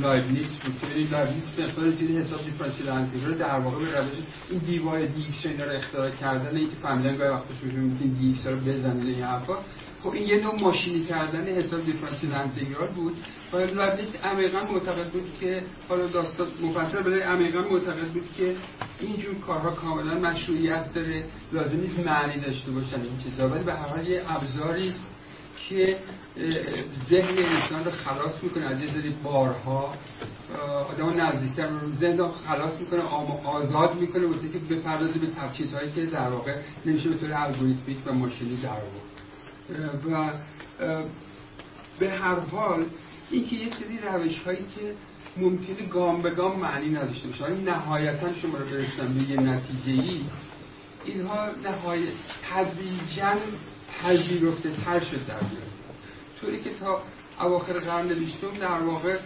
[0.00, 4.06] لایبنیتس که لایبنیتس مقدار زیادی حساب دیفرانسیل انتگرال در واقع به روش
[4.50, 8.46] این dy dx اینا رو اختراع کردن این که فهمیدن گاهی وقتش میگن که dx
[8.46, 9.54] رو بزنید این حرفا.
[10.02, 13.14] خب این یه نوع ماشینی کردن حساب دیفرانسیل انتگرال بود.
[13.52, 18.56] و لایبنیتس عمیقا معتقد بود که حالا داستان مفصل بده عمیقا معتقد بود که
[19.00, 21.24] اینجور کارها کاملا مشروعیت داره.
[21.52, 25.06] لازم نیست معنی داشته باشن این چیزا ولی به هر حال یه ابزاری است
[25.68, 25.96] که
[27.10, 28.66] ذهن انسان رو خلاص می‌کنه.
[28.66, 29.94] از یه سری بارها
[30.90, 33.00] آدم نزدیکتر رو ذهن رو خلاص می‌کنه
[33.44, 37.98] آزاد می‌کنه واسه که بپردازه به تفکیت هایی که در واقع نمیشه به طور الگوریتمیک
[38.06, 38.70] و ماشینی در
[40.10, 40.32] و
[41.98, 42.84] به هر حال
[43.30, 44.94] اینکه یه سری روش هایی که
[45.36, 47.44] ممکنه گام به گام معنی نداشته باشه.
[47.44, 50.20] ولی نهایتا شما رو برسن به یه نتیجه ای
[51.04, 52.12] اینها نهایت
[52.50, 53.34] تدریجا
[54.02, 55.69] پذیرفته تر شد در بیاد
[56.40, 57.02] طوری که تا
[57.40, 59.16] اواخر قرن بیستم در واقع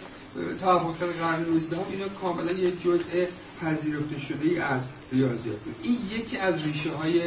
[0.61, 3.25] تا اواخر قرن نوزدهم اینا کاملا یه جزء
[3.61, 5.75] پذیرفته شده ای از ریاضیات بود.
[5.83, 7.21] این یکی از ریشه های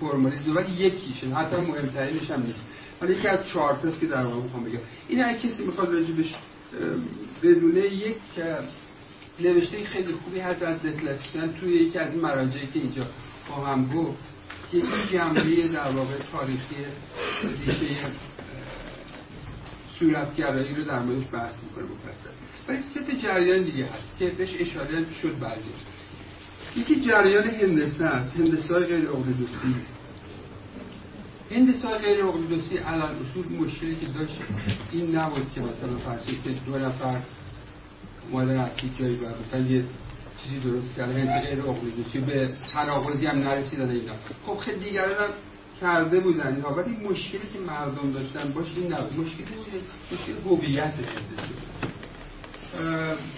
[0.00, 2.64] فرمالیزم ولی یکیشه حتی مهمترینش هم نیست.
[3.00, 4.78] حالا یکی از چهار که در واقع می‌خوام بگم.
[5.08, 6.34] این اگه کسی می‌خواد راجبش
[7.42, 8.16] بدونه یک
[9.40, 13.06] نوشته خیلی خوبی هست از دتلفسن توی یکی از مراجعی که اینجا
[13.46, 14.18] خواهم گفت
[14.72, 16.76] که این جنبه در واقع تاریخی
[17.66, 17.96] ریشه
[20.02, 22.30] صورتگرایی رو در موردش بحث می‌کنه مفصل.
[22.68, 25.62] ولی سه تا جریان دیگه هست که بهش اشاره شد بعضی
[26.76, 28.36] یکی جریان هندسه است.
[28.36, 29.74] هندسه های غیر اقلیدوسی.
[31.50, 34.38] هندسه غیر اقلیدوسی الان اصول مشکلی که داشت
[34.92, 37.20] این نبود که مثلا فرضی که دو نفر
[38.30, 39.84] اومدن از جایی باید مثلا یه
[40.42, 44.12] چیزی درست کرده هندسه غیر اقلیدوسی به تناقضی هم نرسیدن اینا.
[44.46, 45.30] خب خیلی دیگران هم
[45.82, 49.20] کرده بودن یا ولی مشکلی که مردم داشتن باش این نبود.
[49.20, 49.46] مشکلی
[50.12, 51.54] مشکل هویت هندسی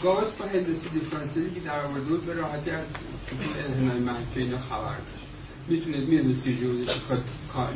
[0.03, 4.97] گاوس با هندسی دیفرانسیلی که در آورده بود به راحتی از سطول انحنای اینا خبر
[4.97, 5.27] داشت.
[5.69, 6.87] می‌تونید می‌دونید که جوزی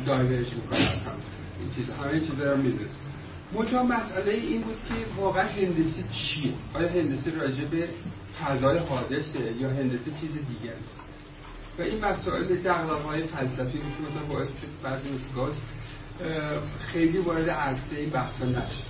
[0.05, 3.09] دایورج می‌کنه این چیز همه چیز رو می‌دونید.
[3.53, 7.89] منتها مسئله این بود که واقعا هندسی چیه؟ آیا هندسی راجع به
[8.41, 11.08] فضای حادثه یا هندسی چیز دیگه است؟
[11.79, 15.53] و این مسائل دقدقه های فلسفی که مثلا باعث شد بعضی مثل گاز
[16.79, 18.89] خیلی وارد عرصه بحثا نشد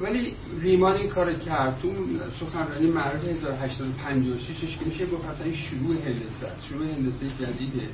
[0.00, 1.88] ولی ریمان این کار کرد تو
[2.40, 6.66] سخنرانی معروف 1856 که میشه گفت اصلا این شروع هندسه است.
[6.68, 7.88] شروع هندسه جدیده.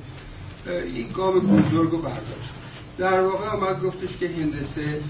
[0.66, 2.50] این گام بزرگ رو برداشت.
[2.98, 5.00] در واقع آمد گفتش که هندسه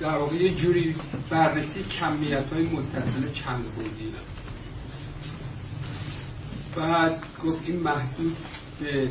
[0.00, 0.96] در واقع یه جوری
[1.30, 4.12] بررسی کمیت های متصل چند بودی.
[6.78, 8.36] بعد گفت این محدود
[8.80, 9.08] به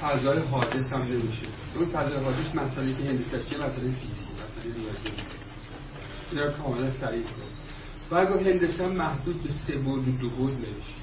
[0.00, 1.46] فضای حادث هم نمیشه.
[1.76, 5.22] اون فضای حادث مسئله که هندسه چیه مسئله فیزیک مسئله ریاضی
[6.32, 7.50] اینا رو کاملا سریع کنم
[8.10, 11.00] بعد گفت هندسه محدود به سه بود و دو بود نمیشه.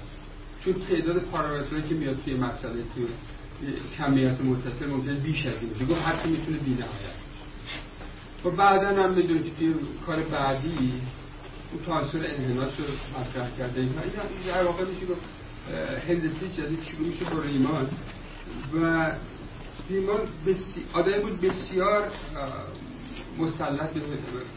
[0.65, 3.07] چون تعداد پارامترهایی که میاد توی مسئله توی
[3.97, 5.85] کمیت متصل ممکن بیش از این باشه.
[5.85, 7.17] گفت حتی می‌تونه بی نهایت
[8.45, 9.73] و بعدا هم می‌دونید که توی
[10.05, 10.93] کار بعدی
[11.71, 12.85] اون تاثیر انحناس رو
[13.19, 13.81] مطرح کرده.
[13.81, 13.91] این
[14.47, 15.21] در واقع میشه گفت
[16.07, 17.89] هندسی جدید شروع میشه با ریمان.
[18.73, 19.11] و
[19.89, 20.85] ریمان بسی...
[20.93, 22.07] آدمی بود بسیار
[23.39, 23.99] مسلط به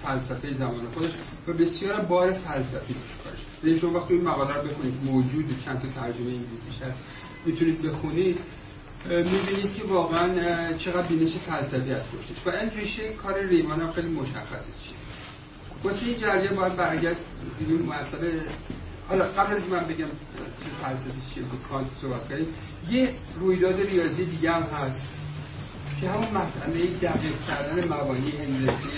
[0.03, 1.11] فلسفه زمان خودش
[1.49, 2.95] و بسیار بار فلسفی
[3.25, 3.39] کارش.
[3.65, 7.03] یعنی شما وقتی این مقاله رو بخونید موجود چند تا ترجمه انگلیسیش هست
[7.47, 8.39] می‌تونید بخونید
[9.09, 14.73] می‌بینید که واقعا چقدر بینش فلسفی از پشتش و این ریشه کار ریمان خیلی مشخصه
[14.85, 14.95] چیه.
[15.85, 17.17] واسه این جریان باید برگرد
[17.89, 18.43] مسئله
[19.11, 20.07] حالا قبل از من بگم
[20.83, 22.47] فلسفه چیه با کانت صحبت کردیم
[22.91, 25.01] یه رویداد ریاضی دیگه هم هست
[26.01, 28.89] که همون مسئله دقیق کردن مبانی هندسی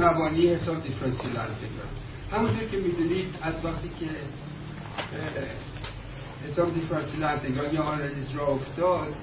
[0.00, 1.88] مبانی حساب دیفرانسیل انتگرال
[2.32, 4.06] همونطور که می‌دونید از وقتی که
[6.48, 9.14] حساب دیفرانسیل انتگرال یا آنالیز را افتاد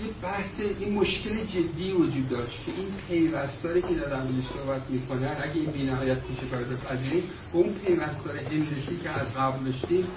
[0.00, 5.36] یه بحث این مشکل جدی وجود داشت که این پیوستاری که در موردش صحبت می‌کنن
[5.42, 10.08] اگه این بینهایت کوچکا رو بپذیریم اون پیوستار هندسی که از قبل داشتیم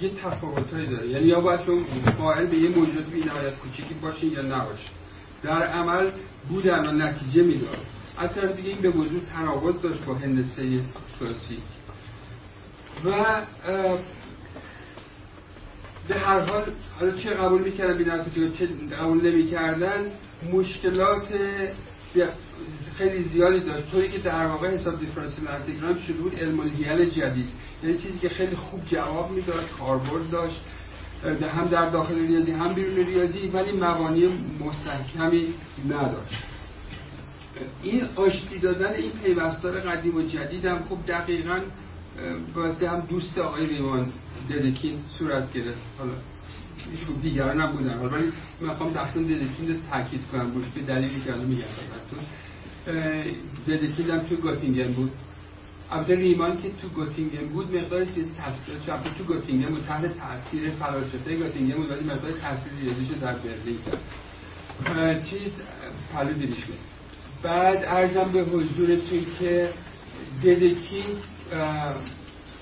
[0.00, 1.08] یه تفاوتایی داره.
[1.08, 1.84] یعنی یا باید چون
[2.18, 4.88] فاعل به یه موجود بینهایت کوچیکی باشه یا نباشه
[5.42, 6.10] در عمل
[6.48, 7.78] بودن و نتیجه می‌داد.
[8.18, 10.84] از طرف دیگه این به وجود تناقض داشت با هندسه
[11.20, 11.58] کلاسیک
[13.04, 13.40] و
[16.08, 16.64] به هر حال
[17.00, 18.24] حالا چه قبول می‌کردن بینا
[18.58, 18.66] چه
[19.00, 20.10] قبول نمی‌کردن
[20.52, 21.28] مشکلات
[22.98, 23.90] خیلی زیادی داشت.
[23.90, 27.48] طوری که در واقع حساب دیفرانسیل انتگرال شده بود علم جدید.
[27.82, 30.60] یعنی چیزی که خیلی خوب جواب می‌داد کاربرد داشت
[31.24, 34.28] هم در داخل ریاضی هم بیرون ریاضی ولی مبانی
[34.60, 35.54] مستحکمی
[35.88, 36.42] نداشت.
[37.82, 41.60] این آشتی دادن این پیوستار قدیم و جدید هم خوب دقیقا
[42.54, 44.12] واسه هم دوست آقای ریوان
[44.50, 45.82] ددکین صورت گرفت.
[45.98, 46.12] حالا
[47.22, 50.54] دیگران هم بودن ولی من خواهم دستان ددکین رو تاکید کنم.
[50.54, 51.64] روش به دلیلی که الان میگم
[53.68, 55.12] ددکین هم تو گاتینگن بود.
[55.90, 61.36] البته ریمان که تو گوتینگن بود مقدار تاثیر چاپ تو گوتینگن بود تحت تاثیر فلاسفه
[61.36, 65.24] گوتینگن بود ولی مقدار تاثیر ریاضیشو در برلین کرد.
[65.24, 65.52] چیز
[66.14, 66.78] پلو دیریش بود
[67.42, 69.68] بعد ارزم به حضورتون که
[70.44, 71.04] ددکی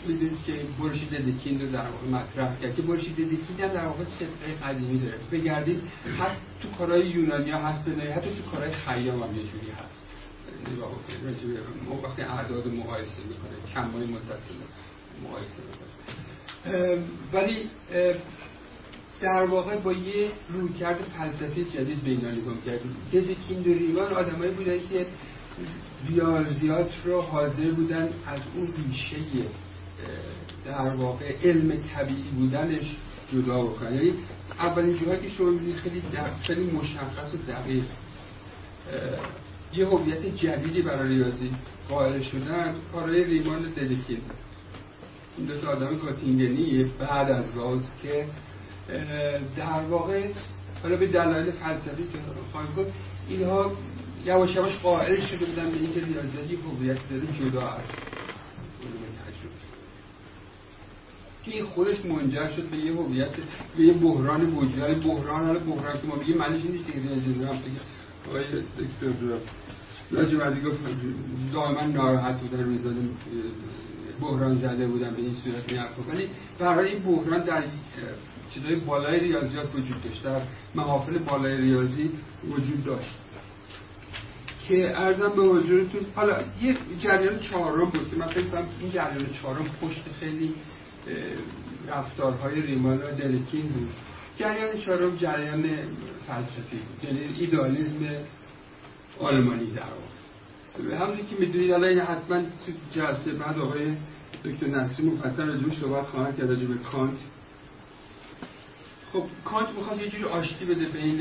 [0.08, 4.54] می‌دونید که برشید دکین رو در واقع مطرح کرد که برشید دکین در واقع سبقه
[4.64, 5.18] قدیمی داره.
[5.32, 5.82] بگردید
[6.18, 10.02] حتی تو کارهای یونانی ها هست بنایی حتی تو کارهای خیام هم یه جوری هست.
[10.72, 14.54] نگاه بکنید وقتی اعداد مقایسه می‌کنه کمای متصل
[15.24, 17.02] مقایسه می‌کنه.
[17.32, 17.70] ولی
[19.20, 22.96] در واقع با یه رویکرد فلسفی جدید به اینا نگاه کردیم
[23.60, 25.06] و ریوان آدمایی بودن که
[26.08, 29.16] ریاضیات رو حاضر بودن از اون ریشه
[30.64, 32.96] در واقع علم طبیعی بودنش
[33.32, 33.94] جدا بکنن.
[33.94, 34.12] یعنی
[34.58, 36.02] اولین جاهایی که شما خیلی
[36.42, 37.84] خیلی مشخص و دقیق.
[39.74, 41.50] یه هویت جدیدی برای ریاضی
[41.88, 44.20] قائل شدن کارهای ریمان ددکین
[45.38, 48.26] این دو تا آدم گاتینگنی بعد از راز که
[49.56, 50.28] در واقع
[50.82, 52.18] حالا به دلایل فلسفی که
[52.52, 52.92] خواهیم گفت
[53.28, 53.72] اینها
[54.26, 57.84] یواش یواش قائل شده بودن به اینکه ریاضیات هویت داره جدا از
[61.44, 63.30] که این خودش منجر شد به یه هویت
[63.76, 67.58] به یه بحران وجودی بحران حالا بحران که ما میگیم معنیش نیست که ریاضی دارم
[67.58, 67.80] بگه
[68.28, 69.38] آقای دکتر
[70.12, 70.80] لاجوردی گفت
[71.52, 73.00] دائما ناراحت بودن رویزاده
[74.20, 77.64] بحران زده بودن به این صورت این ولی برای این بحران در
[78.54, 80.42] چیزای بالای ریاضیات وجود داشت در
[80.74, 82.10] محافل بالای ریاضی
[82.50, 83.18] وجود داشت.
[84.68, 89.30] که ارزم به حضورتون حالا یه جریان چهارم بود که من فکر کنم این جریان
[89.32, 90.54] چهارم پشت خیلی
[91.88, 93.88] رفتارهای ریمان و دلکین بود.
[94.38, 95.62] جریان چهارم جریان
[96.26, 97.96] فلسفی بود یعنی ایدالیزم
[99.20, 101.04] آلمانی در واقع.
[101.04, 103.96] همونی که می‌دونید الان حتما تو جلسه بعد آقای
[104.44, 107.18] دکتر نصری مفصل راجبش صحبت خواهد کرد راجب کانت.
[109.12, 111.20] خب کانت می‌خواد یه جوری آشتی بده بین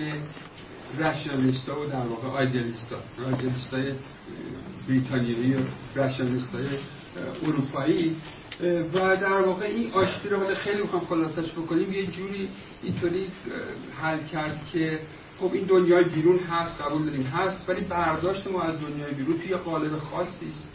[1.00, 2.95] رشنالیستا و در واقع آیدلیستا.
[3.71, 3.93] های
[4.88, 5.54] بریتانیایی
[5.95, 6.67] و های
[7.43, 8.15] اروپایی.
[8.93, 11.93] و در واقع این آشتی رو خیلی می‌خوام خلاصش بکنیم.
[11.93, 12.50] یه جوری
[12.84, 13.28] اینطوری
[14.02, 15.00] حل کرد که
[15.39, 19.56] خب این دنیای بیرون هست قبول داریم هست ولی برداشت ما از دنیای بیرون توی
[19.56, 20.71] قالب خاصی است.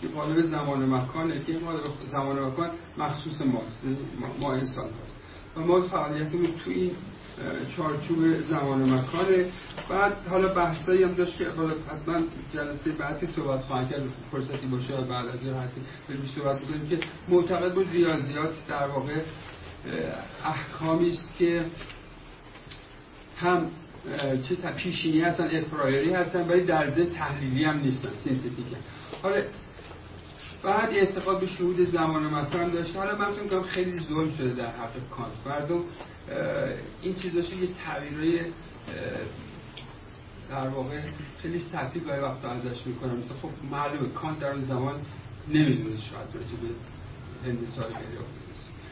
[0.00, 1.82] که قالب زمان مکانه که قالب
[2.12, 3.80] زمان مکان مخصوص ماست
[4.40, 5.16] ما انسان هست
[5.56, 6.92] و ما فعالیتمون توی این
[7.76, 9.46] چارچوب زمان و مکانه.
[9.88, 12.22] بعد حالا بحثایی هم داشت که حتما
[12.54, 14.02] جلسه بعدی صحبت خواهد کرد.
[14.32, 15.80] فرصتی باشه و بعد از این حتی
[16.36, 19.20] صحبت بکنیم که معتقد بود ریاضیات در واقع
[20.44, 21.64] احکامی است که
[23.36, 23.70] هم
[24.48, 28.66] چیز پیشینی هستن a priori هستن ولی در ضمن تحلیلی هم نیستن synthetic
[29.22, 29.42] حالا
[30.62, 32.96] بعد اعتقاد به شهود زمان مکان داشت.
[32.96, 35.46] حالا من فکر کنم خیلی ظلم شده در حق کانت.
[35.46, 35.84] مردم
[37.02, 38.40] این چیزاشو یه تعبیرای
[40.50, 41.00] در واقع
[41.42, 43.16] خیلی سطحی گاهی وقتا ازش می‌کنن.
[43.16, 44.94] مثل خب معلومه کانت در اون زمان
[45.48, 46.68] نمی‌دونه شاید راجع به
[47.50, 47.94] هندسای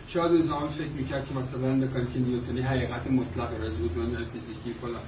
[0.08, 4.74] شاید اون زمان فکر می‌کرد که مثلا که نیوتنی حقیقت مطلق راجع به دنیای فیزیکی
[4.80, 5.02] فلان.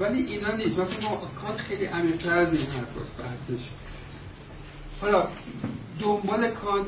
[0.00, 0.78] ولی اینا نیست.
[0.78, 3.68] مثلا کانت خیلی عمیق‌تر از این حرف بحثش.
[5.00, 5.28] حالا
[6.00, 6.86] دنبال کانت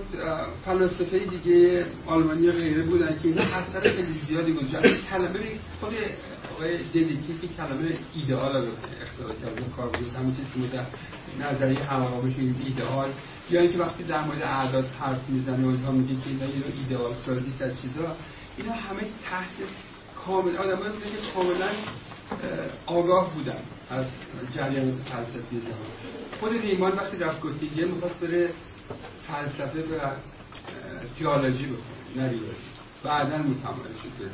[0.64, 5.94] فلاسفه دیگه آلمانی غیره بودن که این اثر خیلی زیادی گذاشتن کلمه ببینید خود
[6.54, 8.72] آقای دلیکی که کلمه ایدئال رو
[9.02, 10.86] اختراع کرده کار بود همون چیزی که در
[11.46, 13.10] نظریه حواقش ایدئال.
[13.50, 17.14] یا اینکه وقتی در مورد اعداد حرف می‌زنه و اینها میگه که اینا اینو ایدئال
[17.14, 18.16] سازی از چیزا.
[18.56, 19.68] اینا همه تحت
[20.26, 21.70] کامل آدمایی بودن که کاملا
[22.86, 23.58] آگاه بودن.
[23.92, 24.06] از
[24.54, 25.90] جریان فلسفی زمان.
[26.40, 28.50] خود ریمان وقتی رفت گوتینگن می‌خواست بره
[29.26, 30.10] فلسفه و
[31.18, 32.32] تیالوجی بکنه نه
[33.04, 34.24] بعدا متمایل شد به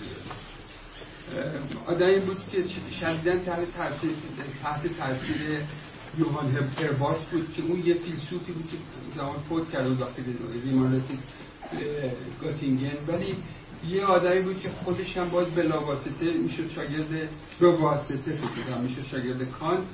[1.87, 2.65] آدمی بود که
[3.01, 4.11] شدیدن تحت تاثیر
[4.63, 5.37] تحت تاثیر
[6.19, 8.77] یوهان هربارت بود که اون یه فیلسوفی بود که
[9.17, 10.25] زمان فوت کرد وقتی
[10.65, 11.19] ریمان رسید
[12.43, 13.37] گاتینگن ولی
[13.87, 19.51] یه آدمی بود که خودش هم باز بلاواسطه می‌شد شاگرد به واسطه فکر می‌شد شاگرد
[19.51, 19.89] کانت.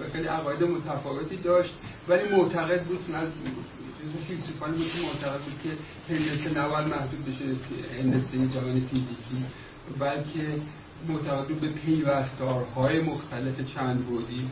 [0.00, 1.74] و خیلی عقاید متفاوتی داشت
[2.08, 3.28] ولی معتقد بود از
[4.28, 5.70] فیلسوفانی بود که معتقد بود که
[6.14, 7.44] هندسه نوال محدود بشه
[7.98, 9.44] هندسه جهان فیزیکی
[9.98, 10.60] بلکه
[11.08, 14.48] معتقد به پیوستارهای مختلف چند بودی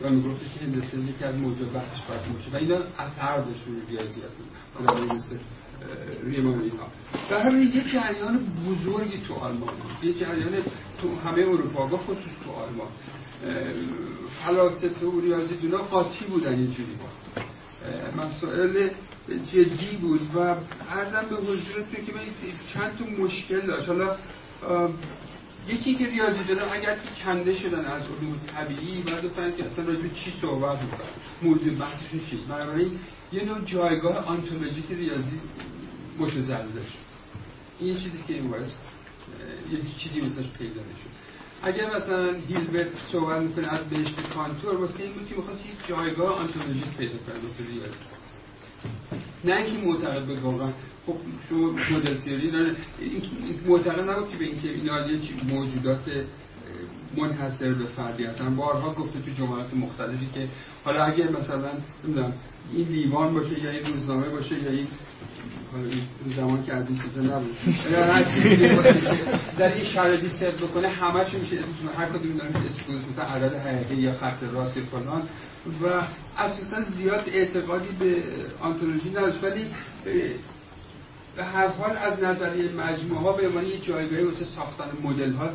[0.00, 2.50] و می‌گفت که هندسه یکی از موضوع بحثش باید باشه.
[2.52, 4.48] و اینا از هر داشت روی ریاضیات بود.
[6.24, 6.86] ریمان اینا
[7.30, 10.52] در حال یه جریان بزرگی تو آلمان یه جریان
[11.02, 12.88] تو همه اروپا با خصوص تو آلمان.
[14.46, 16.96] فلاسفه و ریاضی دونا قاطی بودن یه جوری
[18.16, 18.90] مسائل
[19.52, 20.38] جدی بود و
[20.88, 22.12] ارزم به حضورتون که
[22.74, 23.88] چند تا مشکل داشت.
[23.88, 24.16] حالا
[25.68, 29.84] یکی که ریاضی داره اگر که کنده شدن از علوم طبیعی بعد بفهمن که اصلا
[29.84, 31.00] راجع چی صحبت می‌کنن
[31.42, 32.98] موضوع بحثشون چیست بنابراین
[33.32, 35.40] یه نوع جایگاه آنتولوژیک ریاضی
[36.18, 37.10] مش زلزل شد.
[37.80, 38.70] این چیزی که این باید
[39.72, 41.10] یه چیزی مثلش پیدا شد
[41.62, 46.38] اگر مثلا هیلبرت صحبت می‌کنه از بهشت کانتور واسه این بود که می‌خواست یک جایگاه
[46.38, 47.98] آنتولوژیک پیدا کنه واسه ریاضی.
[49.44, 50.72] نه اینکه معتقد به واقعا.
[51.06, 51.16] خب
[51.48, 52.76] شما مدل تیوری داره
[53.66, 56.00] معتقد نبود که به اینکه اینا یه موجودات
[57.16, 58.56] منحصر به فردی هستن.
[58.56, 60.48] بارها گفته تو جملات مختلفی که
[60.84, 61.70] حالا اگر مثلا
[62.04, 62.32] نمی‌دونم
[62.74, 64.86] این لیوان باشه یا این روزنامه باشه یا این
[66.36, 67.56] زمان که از این چیزا نبود.
[69.58, 71.56] در این شرایطی سر بکنه همش میشه
[71.96, 75.22] هر کدوم داریم اسم مثلا عدد حقیقی یا خط راست فلان.
[75.82, 76.02] و
[76.38, 78.22] اساسا زیاد اعتقادی به
[78.60, 79.44] آنتولوژی نداشت.
[79.44, 79.66] ولی
[81.36, 85.50] به هر حال از نظریه مجموعه ها به عنوان یه جایگاهی واسه ساختن مدل ها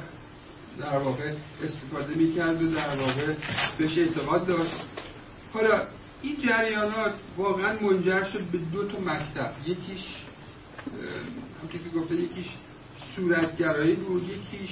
[0.80, 1.32] در واقع
[1.64, 3.34] استفاده می‌کرد و در واقع
[3.78, 4.76] بهش اعتقاد داشت.
[5.54, 5.82] حالا
[6.22, 10.06] این جریانات واقعا منجر شد به دو تا مکتب یکیش
[11.60, 12.48] همونطور که گفته یکیش
[13.16, 14.72] صورتگرایی بود یکیش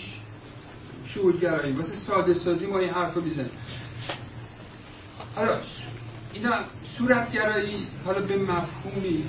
[1.05, 1.73] شعورگرایی.
[1.73, 3.51] واسه ساده سازی ما این حرف رو می‌زنیم.
[5.35, 5.59] حالا
[6.33, 6.53] اینا
[6.97, 9.23] صورتگرایی حالا به مفهومی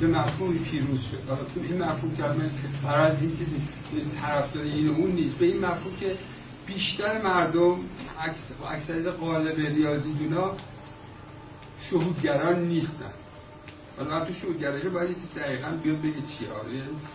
[0.00, 1.28] به مفهومی پیروز شد.
[1.28, 2.50] حالا تو این مفهوم کلمه
[2.94, 3.56] از این چیزی
[4.20, 5.34] طرفدار این اون نیست.
[5.34, 6.18] به این مفهوم که
[6.66, 7.78] بیشتر مردم
[8.64, 10.56] اکثریت قالب ریاضی دونا
[11.90, 13.12] شهودگران نیستن.
[13.98, 16.72] حالا تو شهودگرایی باید چیز دقیقا بیاد بگه چی آره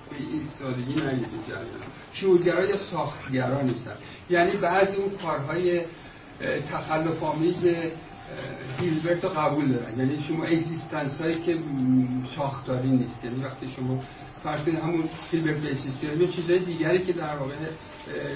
[0.10, 1.82] به این سادگی نگید جریان.
[2.14, 3.96] شهودگرا یا ساختگرا نیستن.
[4.30, 5.82] یعنی بعضی اون کارهای
[6.72, 7.66] تخلف آمیز
[8.80, 10.00] هیلبرت رو قبول دارن.
[10.00, 11.58] یعنی شما existence هایی که
[12.36, 13.26] ساختاری نیست.
[13.26, 14.04] یعنی وقتی شما
[14.44, 17.54] فرض همون Hilbert basis یه چیزای دیگری که در واقع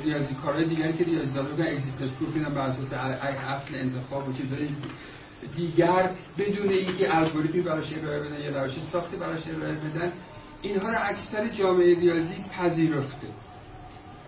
[0.03, 4.67] ریاضی کارهای دیگری که ریاضی دارن existence proof بر اساس اصل انتخاب و چیزای
[5.55, 10.11] دیگر بدون اینکه الگوریتمی براش ارائه بدن یا روش ساختی براش ارائه بدن
[10.61, 13.27] اینها رو اکثر جامعه ریاضی پذیرفته.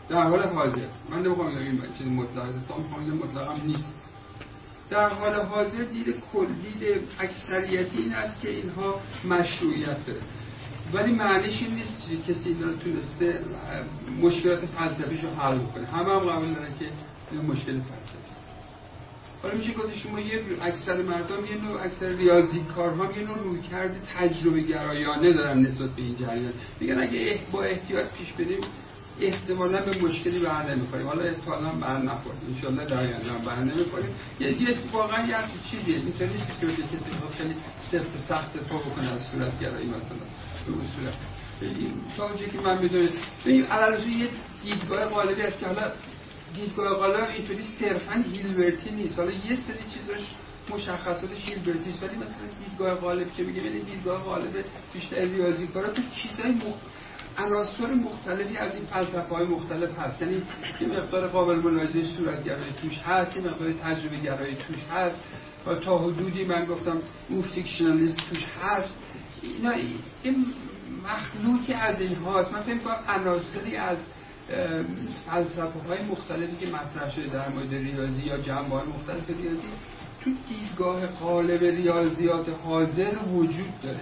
[0.10, 0.88] در حال حاضر.
[1.10, 2.46] من نمی‌خوام این چیز مطلق
[3.24, 3.94] مطلق هم نیست.
[4.90, 8.96] در حال حاضر دید کل دید اکثریتی این است که اینها
[9.26, 10.20] مشروعیت داره
[10.94, 13.40] ولی معنیش این نیست که کسی اینا رو تونسته
[14.22, 16.86] مشکلات فلسفیش رو حل کنه همه هم قبول دارن که
[17.36, 18.27] مشکل فلسفی
[19.48, 23.62] حالا میشه گفت شما یه اکثر مردم یه نوع اکثر ریاضی کارها یه نوع روی
[23.62, 26.54] کرده تجربه گرایانه دارن نسبت به این جریان.
[26.80, 28.62] میگن اگه با احتیاط پیش بریم
[29.22, 31.08] احتمالا به مشکلی بر نمی‌خوریم.
[31.08, 34.10] حالا احتمالا بر نخوریم انشالله در آینده بر نمی‌خوریم.
[34.40, 35.36] یه یه واقعا یه
[35.72, 35.96] چیزیه.
[35.96, 36.98] اینطوری نیست که کسی
[37.38, 37.56] خیلی
[37.92, 40.18] سفت سخت پا بکنه از صورت گرایی مثلا
[40.66, 41.14] به اون صورت.
[42.18, 43.10] تا اونجا که من می‌دونم.
[43.46, 44.28] این علالوزی یه
[44.64, 45.92] دیدگاه غالبی است که حالا
[46.58, 49.20] دیدگاه غالب اینطوری صرفا هیلبرتی نیست.
[49.20, 50.28] حالا یه سری چیزاش
[50.70, 55.88] مشخصاتش هیلبرتی است ولی مثلا دیدگاه غالب که میگه یعنی دیدگاه غالب بیشتر ریاضی کارا
[55.88, 56.54] تو چیزای
[57.38, 60.22] عناصر مختلفی از این فلسفه های مختلف هست.
[60.22, 60.42] یعنی
[60.82, 65.20] یه مقدار قابل ملاحظه صورتگرایی توش هست یه مقدار تجربه گرایی توش هست.
[65.68, 66.98] و تا حدودی من گفتم
[67.30, 68.96] اون فیکشنالیست توش هست.
[69.42, 69.72] اینا
[70.24, 70.46] این
[71.04, 72.54] مخلوطی از این هاست.
[72.54, 73.98] من فکر کنم عناصری از
[75.26, 79.68] فلسفه های مختلفی که مطرح شده در مورد ریاضی یا جنبه های مختلف ریاضی
[80.24, 84.00] تو دیدگاه قالب ریاضیات حاضر وجود داره.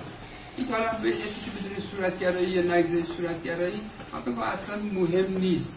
[0.57, 3.81] این حالا به اسمش بزنید صورتگرایی یا نگذاری صورتگرایی
[4.13, 5.69] من بگم اصلا مهم نیست.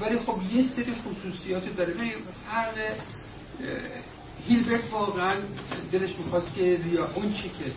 [0.00, 1.94] ولی خب یه سری خصوصیات داره.
[2.46, 2.74] فرق
[4.48, 5.36] هیلبرت واقعا
[5.92, 7.72] دلش می‌خواست که ریا اون چی که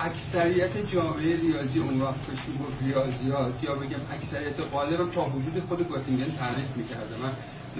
[0.00, 2.14] اکثریت جامعه ریاضی اون وقت
[2.60, 7.32] گفت ریاضیات یا بگم اکثریت غالبم تا حدود خود گاتینگن تعریف می‌کرده من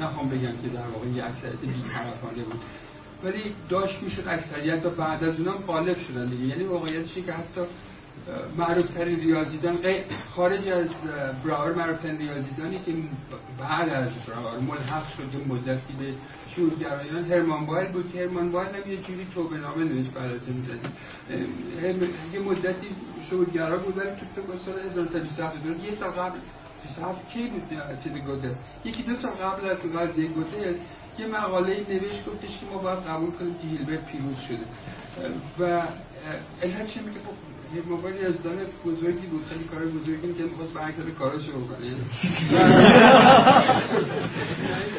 [0.05, 2.61] نخوام بگم که در واقع یه اکثریت بیطرفانه بود.
[3.25, 6.45] ولی داشت می‌شد اکثریت و بعد از اونم غالب شدن دیگه.
[6.45, 7.61] یعنی واقعیتش که حتی
[8.57, 9.79] معروف ترین ریاضیدان
[10.35, 10.91] خارج از
[11.45, 12.93] براور معروف ترین ریاضیدانی که
[13.61, 16.15] بعد از براور ملحق شد مدتی به
[16.57, 20.41] شورگرایان هرمان باید بود که هرمان باید هم یه جوری توبه نامه نوشت بعد از
[20.49, 20.65] این
[22.33, 22.87] یه مدتی
[23.31, 26.39] شورگرا بود ولی تو فکر سال 1927 یه سال قبل
[26.83, 27.63] 27 کی بود؟
[28.05, 28.55] چیز گوته.
[28.85, 30.75] یکی دو سال قبل از قضیه گوته
[31.19, 34.65] یه مقاله نوشت گفتش که ما باید قبول کنیم که هیلبرت پیروز شده.
[35.59, 35.83] و
[36.63, 37.21] علت چه میگه؟
[37.75, 40.73] یه موقعی یزدان بزرگی بود خیلی کار بزرگی که می‌خواست
[41.19, 41.99] کارش رو بکنه یعنی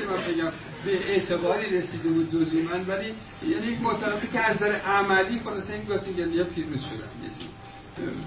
[0.10, 0.52] من
[0.86, 3.14] به اعتقادی رسیده بود من ولی
[3.48, 7.10] یعنی معترفی که از نظر عملی خلاصه این گاتینگلیا پیروز شدن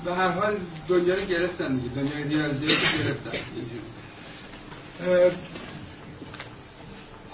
[0.04, 0.56] به هر حال
[0.88, 3.30] دنیا رو گرفتن دیگه دنیا ریاضیات رو گرفتن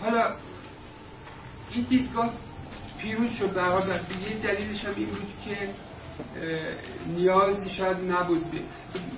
[0.00, 0.34] حالا
[1.72, 2.32] این دیدگاه
[2.98, 3.82] پیروز شد به حال.
[3.82, 5.56] یه دلیلش هم این بود که
[7.06, 8.44] نیازی شاید نبود.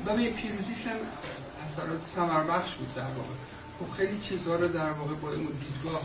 [0.06, 0.96] و به پیروزیش هم
[1.66, 3.34] اثرات سمر بخش بود در واقع.
[3.80, 6.02] خب خیلی چیزها رو در واقع با اون دیدگاه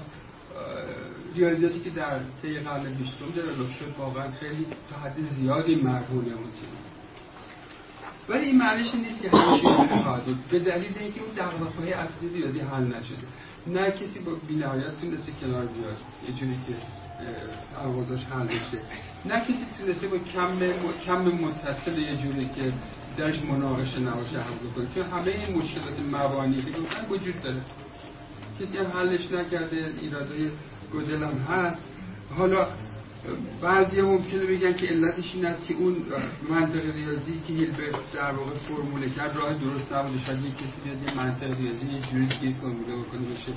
[1.35, 6.53] ریاضیاتی که در طی قرن بیستم دیولوب شد واقعا خیلی تا حد زیادی مرهونه بود
[8.29, 10.45] ولی این معنیش نیست که همیشه اینجوری خواهد بود.
[10.51, 13.27] به دلیل اینکه اون دغدغه‌های اصلی ریاضی حل نشده.
[13.67, 15.97] نه کسی با بی‌نهایت تونسته کنار بیاد.
[16.29, 16.75] یه جوری که
[17.83, 18.79] اوازاش حل بشه.
[19.29, 20.59] نه کسی تونسته با کم
[21.05, 22.73] کم متصل یه جوری که
[23.17, 27.61] درش مناقشه نباشه حل بکنه چون همه این مشکلات مبانی که گفتن وجود داره.
[28.59, 30.49] کسی هم حلش نکرده ایرادای
[30.91, 31.83] گودل هم هست.
[32.37, 32.67] حالا
[33.61, 35.95] بعضی ممکنه بگن که علتش این است که اون
[36.49, 40.19] منطق ریاضی که هیلبرت در واقع فرموله کرد راه درست نبوده.
[40.19, 43.53] شاید یک کسی بیاد یه منطق ریاضی یه جوری دیگه فرموله بکنه بشه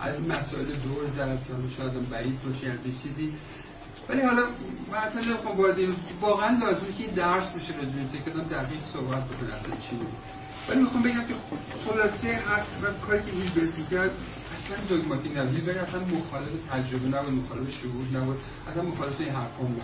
[0.00, 3.32] از مسائل دور زد که شاید بعید باشه یا چیزی.
[4.08, 4.46] ولی حالا
[4.88, 5.76] مثلا نمی‌خوام وارد
[6.20, 10.12] واقعا لازمه که درس بشه راجع به که دقیق صحبت بکنه اصلا چی بود.
[10.68, 11.34] ولی می‌خوام بگم که
[11.86, 14.10] خلاصه حرف و کاری که هیلبرت می‌کرد
[14.56, 15.54] اصلا دوگماتیک نبود.
[15.54, 18.36] هیلبرت اصلا مخالف تجربه نبود مخالف شهود نبود
[18.70, 19.82] اصلا مخالف این حرفا نبود.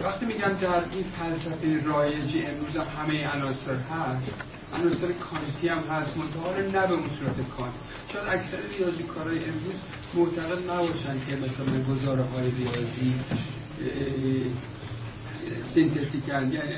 [0.00, 4.32] وقتی میگم در این فلسفه رایجی امروز همه عناصر هست
[4.72, 7.72] عناصر کانتی هم هست منتها نه به اون صورت کانت
[8.12, 9.74] شاید اکثر ریاضی کارهای امروز
[10.16, 13.14] معتقد نباشن که مثلا گزاره های ریاضی
[15.74, 16.74] سینتتیکن یعنی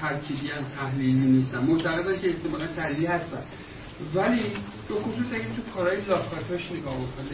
[0.00, 1.58] ترکیبی هم تحلیلی نیستن.
[1.58, 3.42] معتقدن که احتمالا تحلیلی هستن.
[4.14, 4.42] ولی
[4.88, 7.28] به خصوص اگه تو کارهای لاکاتاش نگاه بکنه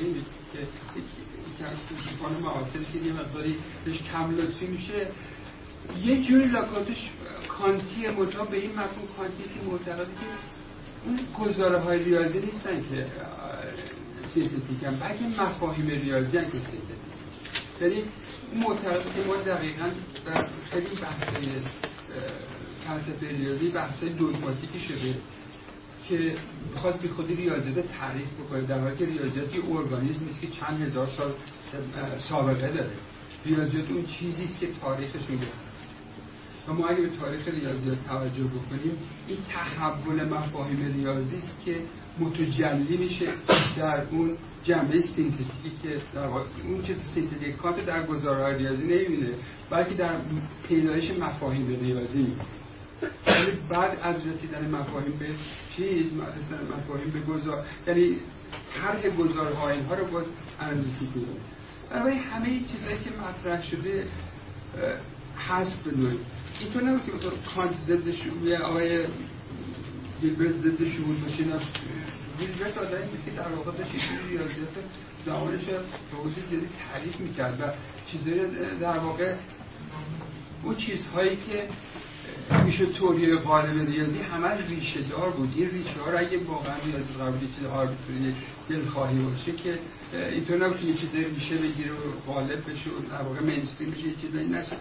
[1.58, 5.08] که از معاصر که یه مقداری بهش کم لطفی میشه
[6.04, 7.10] یه جوری لاکاتاش
[7.48, 10.26] کانتی متا به این مفهوم کانتی که معتقده که
[11.06, 13.06] اون گزاره های ریاضی نیستن که
[14.34, 16.58] سینتتیکن بلکه مفاهیم ریاضی هم که
[17.80, 18.02] یعنی
[18.54, 19.90] معتقده که ما دقیقا
[20.26, 21.22] در خیلی بحث
[22.86, 25.14] فلسفه ریاضی بحث دوگماتیکی شده
[26.08, 26.34] که
[26.74, 31.08] بخواد بی خودی ریاضیات تعریف بکنه در حالی که ریاضیات یه ارگانیسمیست که چند هزار
[31.16, 31.32] سال
[32.28, 32.90] سابقه داره.
[33.46, 35.46] ریاضیات اون چیزی است که تاریخش میگه
[36.68, 41.76] و ما اگه به تاریخ ریاضیات توجه بکنیم این تحول مفاهیم ریاضی است که
[42.20, 43.32] متجلی میشه
[43.76, 49.28] در اون جنبه synthetic ی که در اون چیز synthetic کانت در گزاره‌های ریاضی نمی‌بینه
[49.70, 50.16] بلکه در
[50.68, 52.32] پیدایش مفاهیم ریاضی
[53.26, 55.26] یعنی بعد از رسیدن مفاهیم به
[55.76, 58.16] چیز رسیدن مفاهیم به گذار یعنی
[58.74, 60.24] طرح گزارها اینها رو باز
[60.60, 61.26] انالیتیک کنیم
[61.90, 64.04] برای همه چیزهایی که مطرح شده
[65.48, 66.18] حذف به نوعی
[66.60, 69.06] اینطور نبود که مثلا کانت ضد آقای
[70.20, 71.58] گیلبرت ضد شعور باشه نه
[72.38, 73.92] گیلبرت آدمی بود که در واقع داشت
[74.28, 74.74] ریاضیات
[75.26, 77.64] زمانش به زیادی تعریف می‌کرد و
[78.10, 78.40] چیزایی
[78.80, 79.34] در واقع
[80.62, 81.68] اون چیزهایی که
[82.64, 85.52] میشه توریه قالب ریاضی همه ریشه دار بود.
[85.56, 88.34] این ریشه ها رو اگه واقعا ریاضی بود چیز آربیتری
[88.68, 89.78] دلخواهی باشه که
[90.32, 94.14] اینطور که یه چیز ریشه بگیره و غالب بشه و در واقع مینستریم بشه یه
[94.20, 94.76] چیزایی نشه.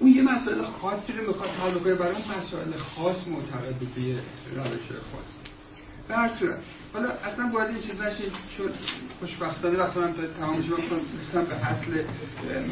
[0.00, 4.16] اون یه مسائل خاصی رو می‌خواد حل کنه برای اون مسائل خاص معتقد به یه
[4.54, 5.52] روش خاص
[6.08, 6.58] هر صورت
[6.92, 8.24] حالا اصلا باید این چیز نشه
[8.56, 8.70] چون
[9.20, 12.04] خوشبختانه وقتی من تمام شما به اصل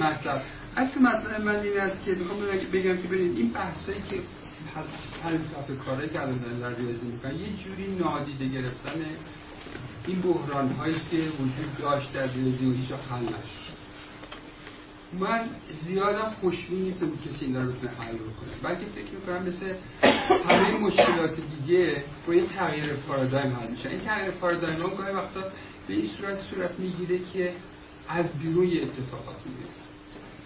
[0.00, 0.42] مطلب.
[0.76, 2.40] اصل مطلب من این است که می‌خوام
[2.72, 4.16] بگم که ببینید این بحثایی که
[5.22, 9.00] فلسفه کاری که الان در ریاضی می‌کنن یه جوری نادیده گرفتن
[10.06, 13.69] این بحران هایی که وجود داشت در ریاضی و هیچ حل نشد.
[15.18, 15.50] من
[15.84, 18.50] زیادم خوشبین نیستم کسی این رو بتونه حل بکنه.
[18.62, 19.74] بلکه فکر می‌کنم مثل
[20.48, 23.88] همه مشکلات دیگه با یه تغییر پارادایم حل میشه.
[23.88, 25.40] این تغییر پارادایم هم گاهی وقتا
[25.88, 27.52] به این صورت صورت می‌گیره که
[28.08, 29.70] از بیرون یه اتفاقات می‌گیره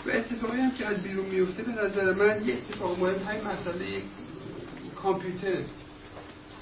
[0.07, 4.03] و اتفاقی هم که از بیرون میفته به نظر من یه اتفاق مهم های مسئله
[5.03, 5.65] کامپیوتره.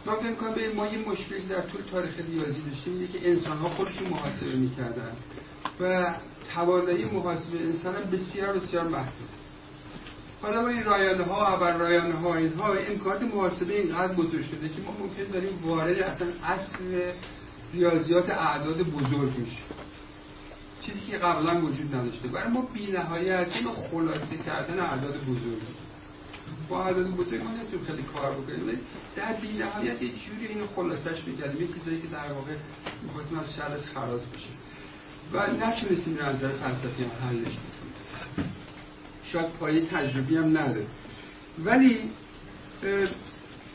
[0.07, 4.09] من فکر کنم ما یه مشکلی در طول تاریخ ریاضی داشتیم که انسان ها خودشون
[4.09, 5.13] محاسبه می‌کردن
[5.81, 6.15] و
[6.55, 9.29] توانایی محاسبه انسان هم بسیار بسیار محدود.
[10.43, 14.83] حالا با این رایانه ها و رایانه ها اینها امکانات محاسبه اینقدر بزرگ شده که
[14.83, 17.01] ما ممکن داریم وارد اصلا اصل
[17.75, 19.57] ریاضیات اعداد بزرگ میشه
[20.81, 22.29] چیزی که قبلا وجود نداشته.
[22.29, 23.49] برای ما بی نهایت
[23.91, 25.59] خلاصه کردن اعداد بزرگ.
[26.73, 28.81] با اعداد بزرگ ما نتونیم خیلی کار بکنیم.
[29.17, 32.53] در بی نهایت یه جوری اینو خلاصش می‌کردیم یه چیزایی که در واقع
[33.03, 34.53] می‌خواستیم از شرش خراز بشه.
[35.33, 37.57] و نتونستیم نظر فلسفی هم حلش
[39.25, 40.87] شاید پایه تجربی هم نداره
[41.65, 42.01] ولی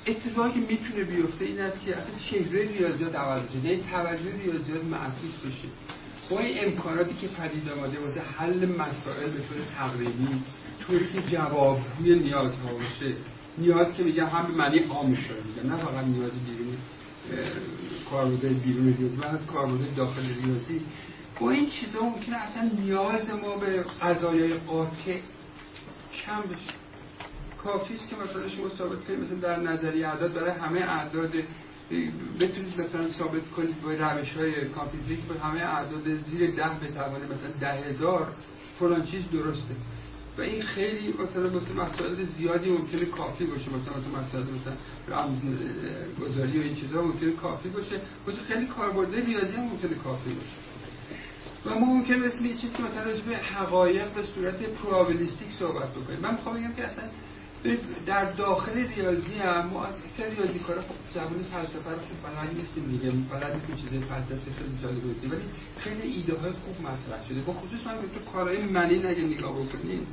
[0.07, 4.83] اتفاقی که می‌تونه بیفته این است که اصلا چهره ریاضیات عوض بشه یعنی توجه ریاضیات
[4.83, 5.67] معکوس بشه.
[6.29, 10.27] با این امکاناتی که پدید آمده واسه حل مسائل به طور تقریبی
[10.79, 13.15] طوری که جوابگوی نیازها باشه.
[13.57, 16.77] نیاز که میگم هم به معنی عامش رو میگم نه فقط نیاز بیرونی
[18.11, 20.81] کاربردهای بیرون ریاضی و کاربردهای داخل ریاضی.
[21.39, 25.19] با این چیزا ممکنه اصلا نیاز ما به قضایای قاطع
[26.25, 26.73] کم بشه.
[27.63, 31.31] کافیست که مثلا شما ثابت کنید مثلا در نظریه اعداد برای همه اعداد
[32.39, 37.51] بتونید مثلا ثابت کنید با روش های کامپیوتری که همه اعداد زیر ده بتوانه مثلا
[37.59, 38.27] ده هزار
[38.79, 39.75] فلان چیز درسته.
[40.37, 44.73] و این خیلی مثلا مثل مسائل زیادی ممکنه کافی باشه مثلا تو مسائل مثلا
[45.07, 45.41] رمز
[46.21, 48.01] گذاری و این چیزا ممکنه کافی باشه.
[48.27, 50.57] مثلا خیلی کاربرد ریاضی هم ممکنه کافی باشه.
[51.65, 56.19] و ما ممکنه اسم یه چیزی مثلا راجع به حقایق به صورت پروبابلیستیک صحبت بکنیم.
[56.19, 57.03] من می‌خوام بگم که اصلا
[58.05, 59.71] در داخل ریاضی هم
[60.17, 64.51] که ریاضی کارا خب زبان فلسفه رو خوب بلد نیستیم دیگه بلد نیستیم چیزای فلسفی
[64.57, 65.41] خیلی جالب ولی
[65.77, 67.41] خیلی ایده های خوب مطرح شده.
[67.41, 70.07] با خصوص من تو کارهای منی نگه نگاه بکنیم.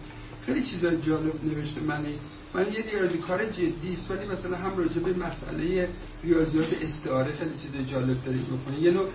[0.46, 2.18] خیلی چیزای جالب نوشته منی.
[2.54, 5.88] من یه ریاضی کار جدی است ولی مثلا هم راجع به مسئله
[6.24, 9.08] ریاضیات استعاره خیلی چیز جالب دارید بکنه یه نوع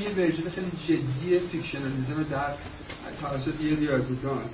[0.00, 2.54] یه ورژن خیلی جدی فیکشنالیسم در
[3.20, 4.44] توسط یه ریاضیدان.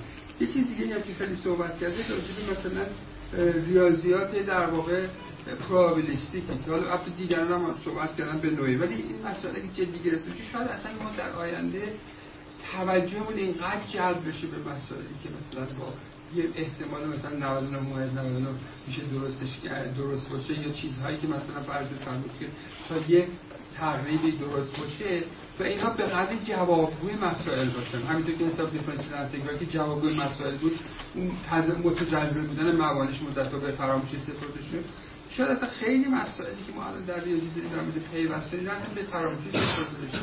[0.41, 2.85] یه چیز دیگه هم که خیلی صحبت کرده راجع به مثلا
[3.67, 5.07] ریاضیات در واقع
[5.69, 8.75] پروبابلیستیکی که حالا اصلا دیگران هم صحبت کردن به نوعی.
[8.75, 11.93] ولی این مسئله که جدی گرفته شاید اصلا ما در آینده
[12.71, 15.93] توجهمون اینقدر جلب بشه به مسائلی که مثلا با
[16.35, 18.47] یه احتمال مثلا 99 ممیز 99
[18.87, 19.59] میشه درستش
[19.97, 22.45] درست باشه یا چیزهایی که مثلا فرض فرمود که
[22.89, 23.27] تا یه
[23.77, 25.23] تقریبی درست باشه
[25.59, 28.01] و اینا به قدر جوابگوی مسائل باشن.
[28.01, 30.79] همینطور که حساب دیفرنسیل انتگرال که جوابگوی مسائل بود
[31.15, 31.31] اون
[31.83, 34.85] متجزبه بودن موانعش مدت به فراموشی سپرده شد.
[35.31, 39.03] شاید اصلا خیلی مسائلی که ما الان در ریاضی داریم در مورد پیوسته هم به
[39.03, 40.19] فراموشی سپرده بشه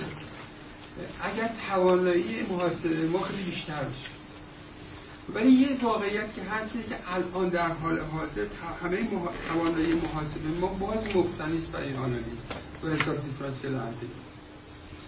[1.22, 4.10] اگر توانایی محاسبه ما خیلی بیشتر بشه.
[5.34, 8.46] ولی یه واقعیت که هست که الان در حال حاضر
[8.82, 9.08] همه
[9.48, 12.38] توانایی محاسبه ما باز مبتنی است برای آنالیز
[12.84, 14.31] و حساب دیفرانسیل انتگرال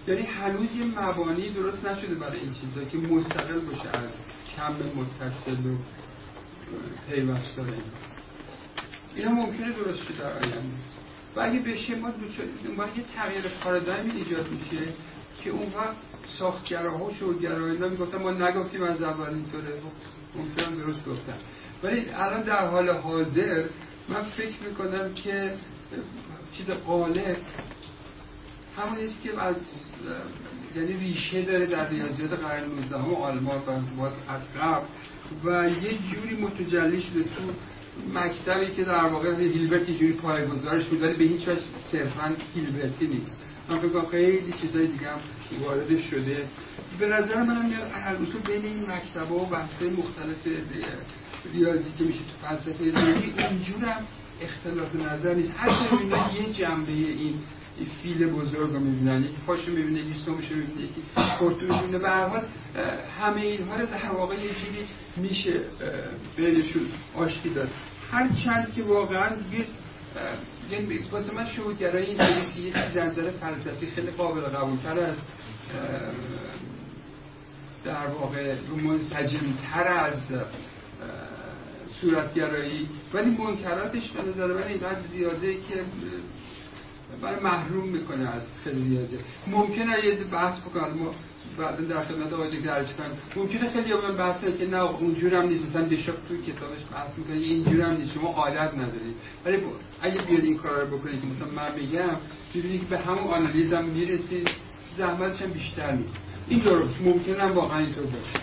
[0.09, 4.11] یعنی هنوز یه مبانی درست نشده برای این چیزا که مستقل باشه از
[4.57, 5.77] کم متصل و
[7.11, 7.73] پیوست داره
[9.15, 9.31] اینا.
[9.31, 10.75] ممکنه درست شده در آینده.
[11.37, 12.09] و اگه بشه ما
[12.77, 14.87] ما یه تغییر پارادایم ایجاد میشه
[15.45, 15.97] که اون وقت
[16.39, 19.81] ساختگراها و شورگراها اینا می‌گفتن ما نگفتیم از اول اینطوره
[20.35, 21.35] ممکنه درست گفتن.
[21.83, 23.65] ولی الان در حال حاضر
[24.09, 25.55] من فکر می‌کنم که
[26.57, 27.37] چیز قالب
[28.77, 29.57] همون است که از
[30.77, 34.87] یعنی ریشه داره در ریاضیات قرن 19 آلمان و باز از قبل.
[35.45, 37.43] و یه جوری متجلی شده تو
[38.15, 41.61] مکتبی که در واقع هیلبرت جوری پایگذارش بود ولی به هیچ وجه
[41.93, 43.37] صرفا هیلبرتی نیست.
[43.69, 45.19] من فکر خیلی چیزای دیگه هم
[45.65, 46.49] وارد شده.
[46.99, 50.37] به نظر من میاد هر بین این مکتب و بحثای مختلف
[51.55, 54.07] ریاضی که میشه تو فلسفه ریاضی اونجورم
[54.41, 55.53] اختلاف نظر نیست.
[55.57, 57.39] هر یه جنبه این
[58.03, 61.03] فیل بزرگ رو می‌بینن یکی پاشو می‌بینه یکی سومش رو می‌بینه یکی
[61.39, 61.99] خورتو می‌بینه.
[61.99, 62.45] به هر حال
[63.21, 64.51] همه اینها رو در واقع یه
[65.17, 65.61] میشه
[66.37, 66.83] بینشون
[67.15, 67.69] آشتی داد.
[68.11, 69.67] هر چند که واقعا یه
[70.71, 75.17] یعنی واسه من شهودگرایی این که یه چیز نظر فلسفی خیلی قابل قبولتر از
[77.85, 80.21] در واقع منسجمتر از
[82.01, 82.89] صورتگرایی.
[83.15, 85.85] ولی منکراتش به نظر من اینقدر زیاده که
[87.25, 91.11] برای محروم می‌کنه از خیلی ریاضی ممکنه یه بحث بکنم ما
[91.59, 95.65] بعدا در خدمت آقای عرض کنم ممکنه خیلی اون بحث که نه اونجور هم نیست.
[95.65, 98.13] مثلا بشاپ توی کتابش بحث می‌کنه اینجور هم نیست.
[98.15, 99.17] شما عادت ندارید.
[99.45, 99.57] ولی
[100.03, 102.17] اگه بیاد این کار رو بکنید که مثلا من میگم
[102.55, 104.51] می‌بینید که به همون آنالیز هم می‌رسید
[104.99, 106.17] زحمتش هم بیشتر نیست.
[106.49, 107.01] این درست.
[107.01, 108.39] ممکنه هم واقعا اینطور باشه.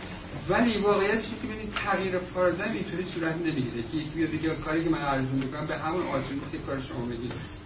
[0.50, 3.84] ولی واقعیتش که ببینید تغییر پارادایم اینطوری صورت نمی‌گیره.
[3.92, 7.61] که یک بیاد بگه کاری که من عرض می‌کنم به همون آسونیست کار شما که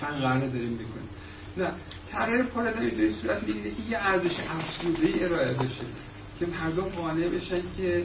[0.00, 1.08] چند قرنه داریم می‌کنیم.
[1.56, 1.70] نه
[2.12, 5.84] تغییر پارادایم اینطوری صورت می‌گیره که یه ارزش افزوده ارائه بشه
[6.38, 8.04] که مردم قانع بشن که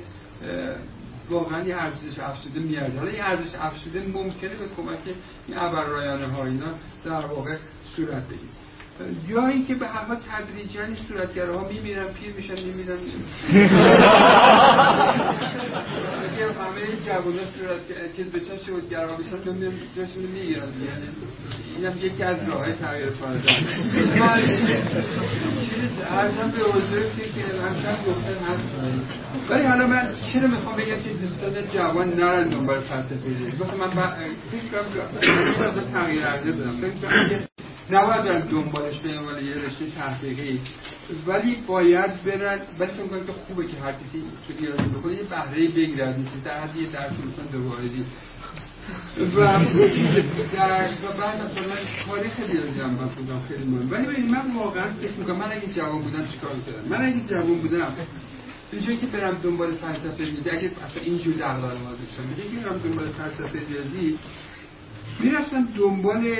[1.29, 2.99] واقعا یه ارزش افزوده میارزه.
[2.99, 4.99] حالا یه ارزش افزوده ممکنه به کمک
[5.47, 6.73] این ابررایانه ها اینا
[7.05, 7.57] در واقع
[7.95, 8.49] صورت بگیره.
[9.27, 12.97] یا اینکه به هر حال تدریجا این صورتگراها میمیرن پیر میشن میمیرن
[16.43, 21.07] اگه همه جوونا صورت چیز بشن شهودگرا بشن نمی‌دونم جاشون می‌گیرن یعنی
[21.77, 23.67] اینم یکی از راه تغییر پارادایم
[25.69, 28.69] چیز ارزم به حضور که همچنان گفتن هست
[29.49, 33.15] ولی حالا من چرا می‌خوام بگم که دوستان جوان نرن دنبال فلسفه
[33.87, 34.07] من
[34.51, 34.81] فکر
[35.61, 37.47] کنم تغییر عرضه بدم فکر کنم
[37.91, 40.59] نباید دنبالش به عنوان یه رشته تحقیقی.
[41.27, 45.67] ولی باید برن ولی فکر که خوبه که هر کسی که ریاضی بکنه یه بهره
[45.67, 48.05] بگیره از در حد یه درس مثلا دو واحدی
[49.17, 49.59] و
[50.53, 51.75] در بعد مثلا
[52.07, 55.67] تاریخ ریاضی هم من خودم خیلی مهم ولی ببینید من واقعا فکر می‌کنم من اگه
[55.73, 57.95] جوان بودم چیکار می‌کردم من اگه جوان بودم
[58.71, 62.77] به که برم دنبال فلسفه ریاضی اگه اصلا اینجور دقدقه ما داشتم به که برم
[62.77, 64.19] دنبال فلسفه ریاضی
[65.19, 66.35] می‌رفتم دنبال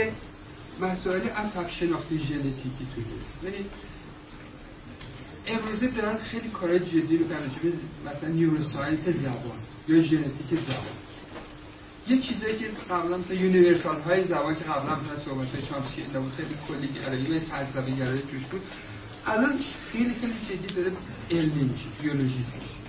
[0.82, 3.01] مسائل عصب شناختی ژنتیکی تو
[3.47, 3.65] یعنی
[5.47, 7.51] امروزه دارن خیلی کارهای جدی رو کردن
[8.05, 10.97] مثلا neuroscience زبان یا ژنتیک زبان.
[12.07, 16.55] یه چیزایی که قبلا مثلا universal های زبان که قبلا مثلا صحبت چامسکی بود خیلی
[16.67, 18.61] کلی گرایی و فلسفه گرایی توش بود.
[19.26, 19.59] الان
[19.91, 20.91] خیلی خیلی جدی داره
[21.32, 22.84] علمی میشه بیولوژی میشه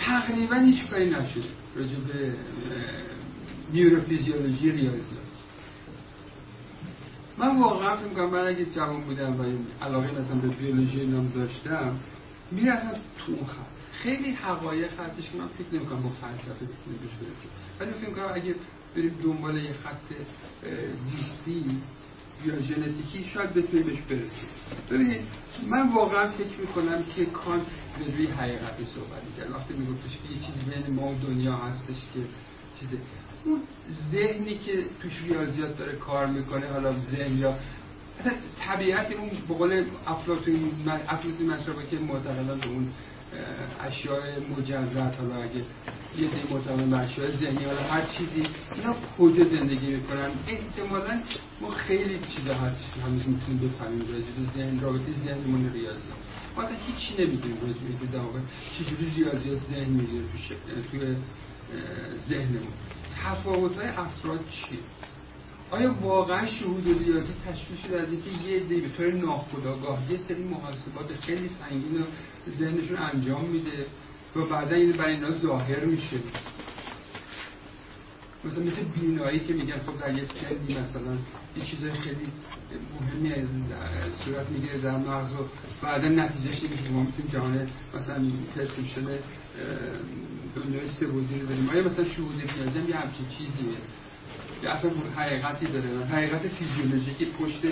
[0.00, 2.34] تقریبا هیچ کاری نشده راجع به
[3.72, 5.33] neurophysiology ریاضیات
[7.38, 9.44] من واقعا فکر می‌کنم من اگه جوان بودم و
[9.84, 11.98] علاقه مثلا به بیولوژی نام داشتم
[12.50, 13.74] می‌رفتم تو خط.
[13.92, 18.30] خیلی حقایق هستش که من فکر نمی‌کنم با فلسفه بتونیم بهش برسیم ولی فکر می‌کنم
[18.34, 18.54] اگه
[18.96, 20.08] بریم دنبال یه خط
[20.96, 21.64] زیستی
[22.44, 24.48] یا ژنتیکی شاید بتونیم بهش برسیم.
[24.90, 25.20] ببینید
[25.70, 27.62] من واقعا فکر می‌کنم که کانت
[27.98, 29.50] به روی حقیقت صحبت می‌کرد.
[29.50, 32.20] وقتی میگفتش که یه چیزی بین ما و دنیا هستش که
[32.80, 32.98] چیزه.
[33.44, 33.60] اون
[34.12, 37.54] ذهنی که توش ریاضیات داره کار می‌کنه حالا ذهن یا
[38.20, 40.70] اصلا طبیعت اون به قول افلاطون
[41.08, 42.88] افلاطون که معتقدان به اون
[43.80, 44.20] اشیاء
[44.58, 45.62] مجرد حالا اگه
[46.18, 48.42] یه دی معتقدان به اشیاء ذهنی حالا هر چیزی
[48.74, 51.22] اینا کجا زندگی می‌کنن؟ احتمالا
[51.60, 56.00] ما خیلی چیزا هستش که هنوز می‌تونیم بفهمیم راجع به ذهن رابطه ذهنمون ریاضی
[56.56, 58.38] ما اصلا هیچی نمی‌دونیم راجع به در واقع
[58.78, 60.24] چجوری ریاضیات ذهن می‌گیره
[60.90, 61.16] توی
[62.28, 62.72] ذهنمون.
[63.22, 64.78] تفاوت های افراد چیه
[65.70, 70.44] آیا واقعا شهود ریاضی تشکیل شده از اینکه یه عده به طور ناخودآگاه یه سری
[70.44, 72.04] محاسبات خیلی سنگین رو
[72.58, 73.86] ذهنشون انجام میده
[74.36, 76.16] و بعدا این برای اینا ظاهر میشه؟
[78.44, 81.12] مثلا مثل بینایی که میگن خب در یه سنی مثلا
[81.56, 82.32] یه چیز خیلی
[83.00, 83.46] مهمی از
[84.24, 85.36] صورت می‌گیره در مغز و
[85.82, 88.22] بعدا نتیجهش اینه که ما می‌تونیم جهان مثلا
[88.56, 89.06] perception
[90.56, 91.70] دنیای سه بعدی رو داریم.
[91.70, 93.78] آیا مثلا شهود هم یه همچین چیزیه؟
[94.62, 97.62] یا اصلا حقیقتی داره؟ حقیقت فیزیولوژیکی پشت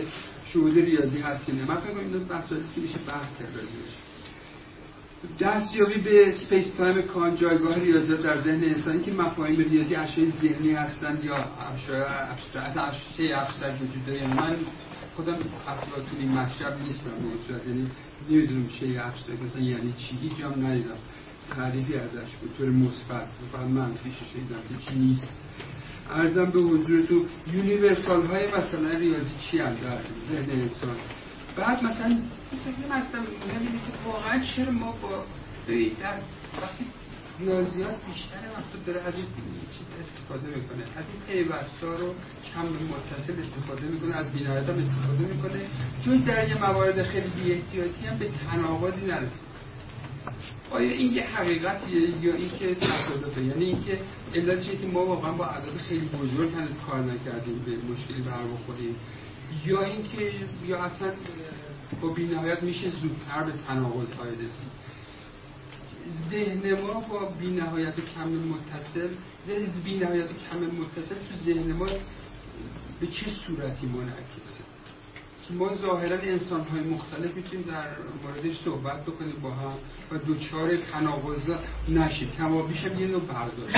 [0.46, 3.52] شهود ریاضی هست نه؟ من فکر اینو مسائلی که میشه بحث کرد
[5.40, 10.72] دستیابی به space time کان جایگاه ریاضیات در ذهن انسانی که مفاهیم ریاضی اشیاء ذهنی
[10.72, 11.36] هستند یا
[11.74, 14.18] اشیاء abstract وجود داره.
[14.18, 14.56] یعنی من
[15.16, 15.36] خودم
[15.68, 17.10] افلاطونی مشرب نیستم
[17.48, 17.90] به یعنی
[18.30, 20.96] نمی‌دونم شیء abstract مثلا یعنی چی؟ هیچ جام ندیدم.
[21.50, 23.26] تعریفی ازش به طور مثبت.
[23.52, 25.32] فقط منفی شنیدم که چی نیست.
[26.10, 30.96] عرضم به حضورتون universal های مثلا ریاضی چی هم در ذهن انسان؟
[31.56, 32.18] بعد مثلا
[32.90, 33.22] مثلا
[33.52, 35.24] می‌بینید که واقعا چرا ما با
[36.62, 36.86] وقتی
[37.40, 39.24] ریاضیات بیشتر وقت داره از این
[39.78, 42.14] چیز استفاده می‌کنه از این پیوستا رو
[42.54, 45.66] کم متصل استفاده می‌کنه از بینایت هم استفاده می‌کنه.
[46.04, 49.52] چون در یه موارد خیلی بی احتیاطی هم به تناقضی نرسید.
[50.72, 53.98] آیا این یه حقیقتیه یا اینکه تصادفه؟ یعنی اینکه
[54.34, 58.96] علتش که ما واقعا با عدد خیلی بزرگ هنوز کار نکردیم به مشکلی بر بخوریم.
[59.66, 60.32] یا اینکه
[60.66, 61.12] یا اصلا
[62.00, 64.82] با بینهایت میشه زودتر به تناقض های رسید.
[66.30, 69.08] ذهن ما با بینهایت کم متصل
[69.84, 71.86] بینهایت کم متصل تو ذهن ما
[73.00, 74.64] به چه صورتی منعکسه؟
[75.50, 77.86] ما ظاهرا انسان های مختلف می‌تونیم در
[78.24, 79.74] موردش صحبت بکنیم با هم
[80.12, 81.56] و دوچار تناقض
[81.88, 83.76] نشید کما بیشم یه نوع برداشت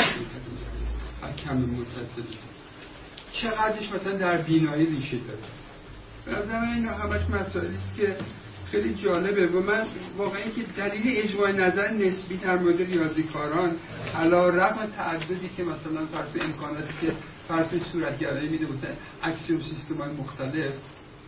[1.23, 2.23] از کم متصل.
[3.33, 5.39] چقدرش مثلا در بینایی ریشه داره؟
[6.25, 8.17] به نظر این همش مسائلی است که
[8.71, 9.47] خیلی جالبه.
[9.47, 9.87] و من
[10.17, 13.77] واقعا که دلیل اجماع نظر نسبی در مورد ریاضیکاران
[14.15, 17.12] علا رقم تعددی که مثلا فرض امکاناتی که
[17.49, 18.91] فرض صورتگرایی میده مثلا
[19.23, 20.75] اکسیوم سیستم های مختلف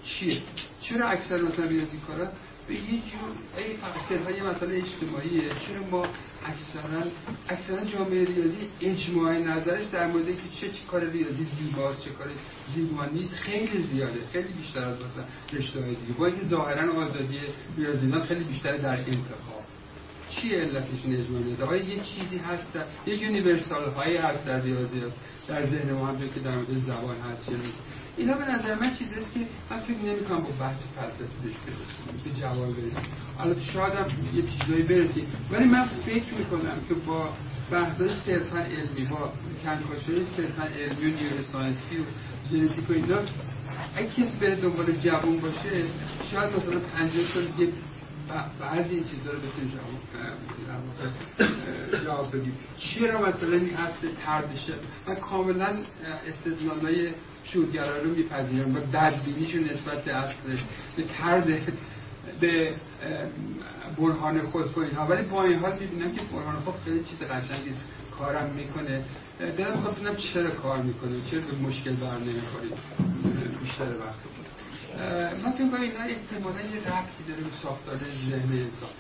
[0.07, 0.42] چیه؟
[0.80, 2.28] چرا اکثر مثلا ریاضیکارا
[2.68, 5.48] به یه جور ای فقط های مسئله اجتماعیه.
[5.48, 6.07] چرا ما
[6.46, 7.02] اکثرا
[7.48, 12.26] اکثرا جامعه ریاضی اجماع نظرش در مورد که چه چه کار ریاضی زیباست چه کار
[12.74, 14.20] زیبا نیست خیلی زیاده.
[14.32, 16.18] خیلی بیشتر از مثلا رشته های دیگه.
[16.18, 17.38] با اینکه ظاهرا آزادی
[17.76, 19.64] ریاضیدان خیلی بیشتر در انتخاب.
[20.30, 25.12] چی علتش اجماع نظر یه چیزی هست یه universal هایی هست در ریاضیات.
[25.48, 27.78] در ذهن ما هم که در مورد زبان هست یا نیست.
[28.17, 29.41] اینا به نظر من چیزیست که
[29.71, 33.03] من فکر نمی کنم با بحث فلسفی بهش برسیم به جواب برسیم.
[33.39, 35.27] حالا شاید هم یه چیزایی برسیم.
[35.51, 37.29] ولی من فکر می‌کنم که با
[37.71, 39.33] بحث های صرفا علمی با
[39.64, 42.05] کنکاش های صرفا علمی و neuroscience ی و
[42.51, 43.19] ژنتیک و اینا
[43.97, 45.85] اگه کسی بره دنبال جوون باشه
[46.33, 47.73] شاید مثلا پنجه سال دیگه
[48.61, 49.73] بعضی این چیزها رو بتونیم
[52.05, 54.75] جواب بدیم چرا مثلا این اصل تردشه
[55.09, 55.77] من کاملا
[56.27, 57.09] استدلالای
[57.53, 60.36] شورگرا رو میپذیرم و بدبینیشون نسبت به اصل
[60.97, 61.72] به ترد
[62.40, 62.74] به
[63.99, 65.07] برهان خود و اینها.
[65.07, 67.74] ولی با این حال می‌بینم که برهان خود خیلی چیز قشنگی
[68.18, 69.05] کارم می‌کنه.
[69.38, 72.72] دلم می‌خواد ببینم چرا کار می‌کنه؟ چرا به مشکل بر نمی‌خورید؟
[73.62, 74.18] بیشتر وقت
[75.44, 77.97] من فکر کنم اینا احتمالا یه ربطی داره به ساختار
[78.30, 78.90] ذهن انسان.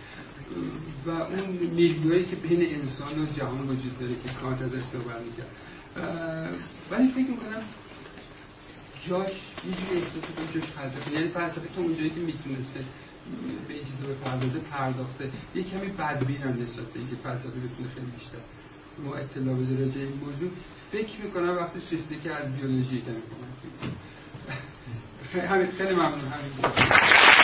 [1.06, 5.50] و اون میلیوهایی که بین انسان و جهان وجود داره که کانت ازش صحبت می‌کرد
[6.90, 7.62] ولی فکر می‌کنم
[9.08, 9.32] جاش
[9.64, 12.80] اینجوری احساس کنم جاش فلسفه یعنی فلسفه تو اونجایی که می‌تونسته
[13.68, 13.94] به این چیز
[14.24, 15.30] پردازه پرداخته.
[15.54, 18.42] یه کمی بدبین هم نسبت به اینکه فلسفه بتونه خیلی بیشتر
[19.04, 20.50] ما اطلاع بده راجع این موضوع.
[20.92, 23.22] فکر می‌کنم وقتی سویستی که از بیولوژی کمی
[25.50, 26.20] همین خیلی ممنون.
[26.20, 27.35] همین.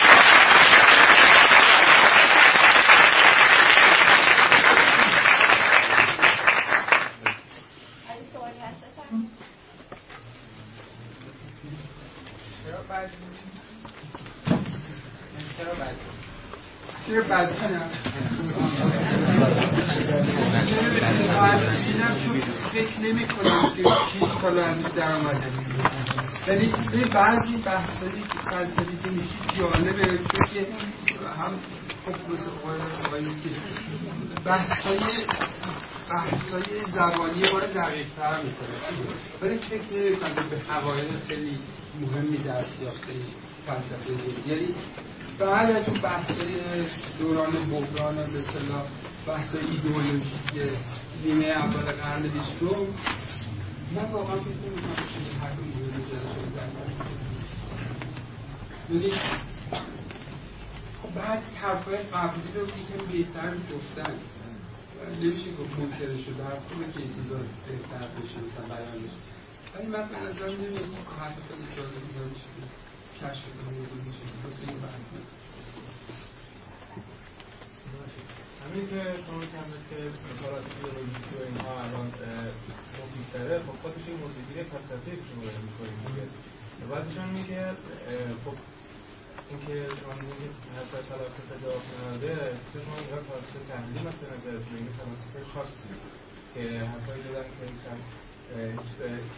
[17.13, 17.89] چرا بدبینم
[21.35, 22.41] بدبینم چون
[22.71, 25.47] فکر نمی کنم که 6 سال از در آمده.
[26.47, 30.05] یعنی به بعضی بحثایی که فلسفی که میشه جالبه.
[30.05, 30.67] چون که
[31.39, 31.55] هم
[32.05, 32.13] خب
[34.45, 35.25] بحثای
[36.09, 38.75] بحثای زبانی ما رو دقیق تر می‌کنه.
[39.41, 41.59] ولی فکر نمی کنم به حقایق خیلی
[42.01, 43.13] مهمی دست یافته
[43.65, 44.49] فلسفه.
[44.49, 44.75] یعنی
[45.39, 46.85] بعد از اون بحثای
[47.19, 48.85] دوران بحران به اصطلاح
[49.27, 50.23] بحث ایدئولوژیک
[51.23, 52.65] نیمه اول قرن بیستم
[53.95, 55.33] من واقعا فکر نمی‌کنم چیزی
[58.89, 59.11] یعنی
[61.01, 64.13] خب بعضی حرفای قبلی رو یکم بهتر گفتن
[65.21, 69.19] نمیشه گفت منکر شده هر خوبه که چیزا بهتر بشه مثلا بیان بشه.
[69.75, 72.82] ولی من به نظر نمیاد که حرف خیلی جالبی داره
[73.21, 73.43] کشف
[78.63, 79.97] همین که شما کمید که
[80.29, 82.07] مطالعات بیولوژیکی و اینها الان
[82.97, 86.25] موسیقی داره خب خودش این موسیقی فلسفی که شما دارید می‌کنید دیگه.
[86.91, 87.61] بعدش هم میگه
[88.43, 88.57] خب
[89.49, 92.33] اینکه شما میگید حتی فلاسفه جواب نداده
[92.69, 95.91] چه شما اینجا فلسفه تحلیلی مثل نظر این فلاسفه خاصی
[96.53, 96.61] که
[96.91, 97.83] حرفایی دادن که هیچ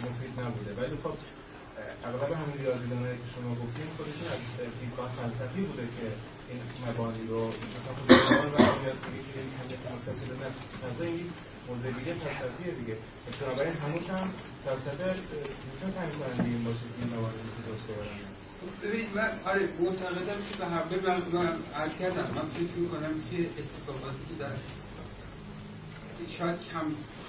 [0.05, 0.71] مفید نبوده.
[0.79, 1.15] ولی خب
[2.07, 4.41] اغلب همین ریاضیدانه که شما گفتیم خودشون از
[4.79, 6.07] دیدگاه فلسفی بوده که
[6.49, 7.41] این مبانی رو
[11.67, 12.97] موزگیری فلسفیه دیگه.
[13.41, 14.33] بنابراین همون هم
[14.65, 15.15] فلسفه
[15.65, 18.35] می‌تونه تعیین کننده این باشه که این مبانی رو درست ببرن
[18.83, 22.27] ببینید من آره معتقدم که به من من عرض کردم.
[22.35, 24.55] من فکر می‌کنم که اتفاقاتی که در
[26.37, 26.85] شاید کم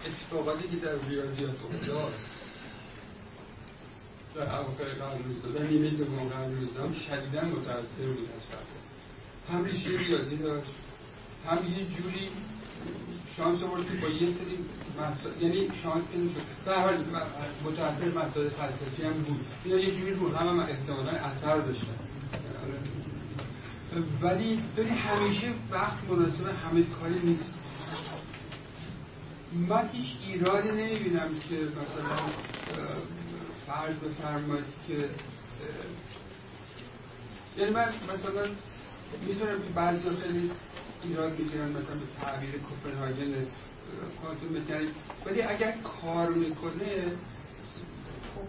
[0.07, 2.13] اتفاقاتی که در ریاضیات افتاد.
[4.37, 9.65] در اواخر قرن روزداد در نیمه دوم قرن روزداد شدیدا متاثر بود از فلسفه هم
[9.65, 10.71] ریشه ریاضی داشت
[11.47, 12.29] هم یه جوری
[13.37, 14.59] شانس آورد که با یه سری
[15.01, 17.05] مسائل یعنی شانس که نشد در حال
[17.65, 19.47] متأثر مسائل فلسفی هم بود.
[19.65, 21.87] اینا یه جوری رو هم هم احتمالا اثر داشتن.
[24.23, 27.55] ولی ببین همیشه وقت مناسب همه کاری نیست.
[29.69, 32.17] من هیچ ایرادی نمی‌بینم که مثلا
[33.67, 35.09] فرض بفرمایید که
[37.59, 38.47] یعنی من مثلا
[39.27, 40.51] می‌دونم که بعضی خیلی
[41.05, 43.47] ایراد می‌گیرن مثلا به تعبیر کوپنهاگن
[44.23, 44.91] کوانتوم مکانیک
[45.27, 46.87] ولی اگر کار می‌کنه
[48.35, 48.47] خب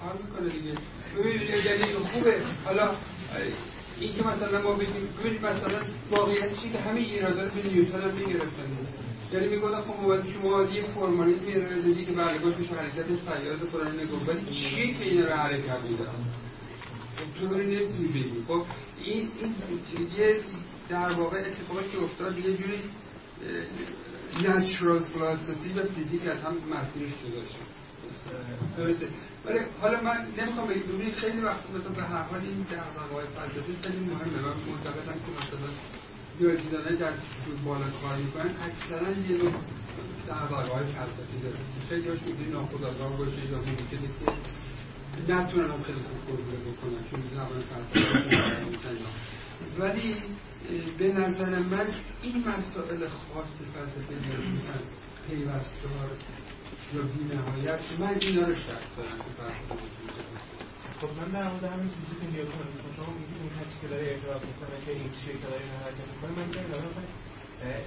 [0.00, 0.74] کار می‌کنه دیگه.
[1.18, 2.36] ببینید یعنی خوبه.
[2.64, 2.90] حالا
[4.00, 5.08] این که مثلا ما بگیم
[5.42, 8.76] مثلا واقعیت چی که همه ایرادا به نیوتن هم می‌گرفتن.
[9.32, 14.16] یعنی می‌گفتن خب باید شما یه فرمالیزم ارائه که برگاه میشه حرکت سیارات فلان نگو
[14.16, 16.04] ولی چیه که این رو حرکت میده
[17.16, 18.44] خب تو نمی‌تونی بگی.
[18.48, 18.64] خب
[19.04, 19.54] این این
[20.18, 20.40] یه
[20.88, 22.80] در واقع اتفاقی که افتاد یه جوری
[24.44, 27.66] نچرال فلسفی و فیزیک از هم مسیرش جدا شد.
[29.44, 33.76] ولی حالا من نمی‌خوام بگم ببینید خیلی وقت مثلا به هر حال این دغدغه‌های فلسفی
[33.82, 34.24] خیلی مهمه.
[34.24, 35.68] من معتقدم که مثلا
[36.40, 37.12] ریاضیدانای در
[37.64, 39.52] بالا کار می‌کنن اکثرا یه نوع
[40.28, 41.56] دغدغه‌های فلسفی داره.
[41.88, 47.22] خیلی هاش می‌تونه ناخودآگاه باشه یا ممکنه که نتونن هم خیلی خوب فرموله بکنن چون
[47.34, 48.06] زبان فلسفی
[49.78, 50.14] ولی
[50.98, 51.86] به نظر من
[52.22, 54.82] این مسائل خاص فلسفه ریاضیدان
[55.28, 56.10] پیوستار
[56.94, 60.55] یا بی نهایت من اینا رو شک دارم که فلسفه
[61.00, 64.04] خب من در مورد همین چیزی که نیاز کنم شما میگید اون کسی که داره
[64.12, 67.06] اعتراض می‌کنه که این چیزی که داره حرکت می‌کنه من نمی‌دونم مثلا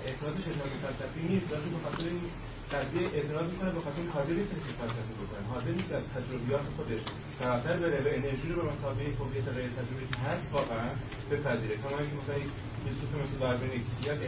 [0.08, 1.48] اعتراضش اعتراض فلسفی نیست.
[1.52, 2.26] ولی به خاطر این
[2.74, 5.44] قضیه اعتراض می‌کنه به خاطر حاضر نیست که فلسفی بکنه.
[5.54, 7.02] حاضر نیست از تجربیات خودش
[7.40, 10.90] فراتر بره و انرژی رو به مسابقه هویت غیر تجربی که هست واقعا
[11.30, 11.76] بپذیره.
[11.84, 12.38] کما اینکه مثلا
[12.84, 13.72] فیلسوف مثل داروین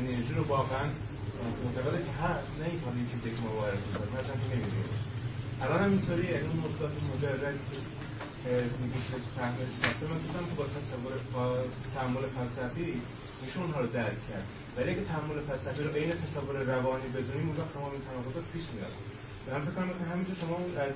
[0.02, 0.86] انرژی رو واقعا
[1.64, 4.12] معتقده که هست نه این حالا چیزی که ما وارد می‌کنیم.
[4.20, 5.00] مثلا که نمی‌دونیم.
[5.64, 7.56] الان هم اینطوری یعنی مثبت مجرد
[8.44, 11.14] فهمش ساخته من دیدم که با تصور
[11.96, 13.02] تعامل فلسفی
[13.42, 14.46] میشه اونها رو درک کرد.
[14.78, 18.66] ولی اگه تعامل فلسفی رو عین تصور روانی بدونیم اون وقت تمام این تناقضات پیش
[18.76, 18.96] میاد.
[19.48, 20.94] من فکر کنم که همینجور شما از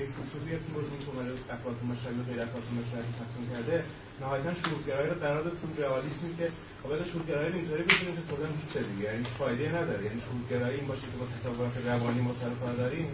[0.00, 3.76] یک فیلسوفی اسم بردیم که اومده افلاطون مشتری و غیر افلاطون مشتری تقسیم کرده.
[4.20, 6.46] نهایتا شروعگرایی رو قرار داد تو رئالیسمی که
[6.82, 9.04] خب شروعگرایی رو اینطوری ببینیم که کلا هیچ دیگه.
[9.08, 10.02] یعنی فایده نداره.
[10.08, 13.08] یعنی شروعگرایی این باشه که با تصورات روانی ما سر داریم.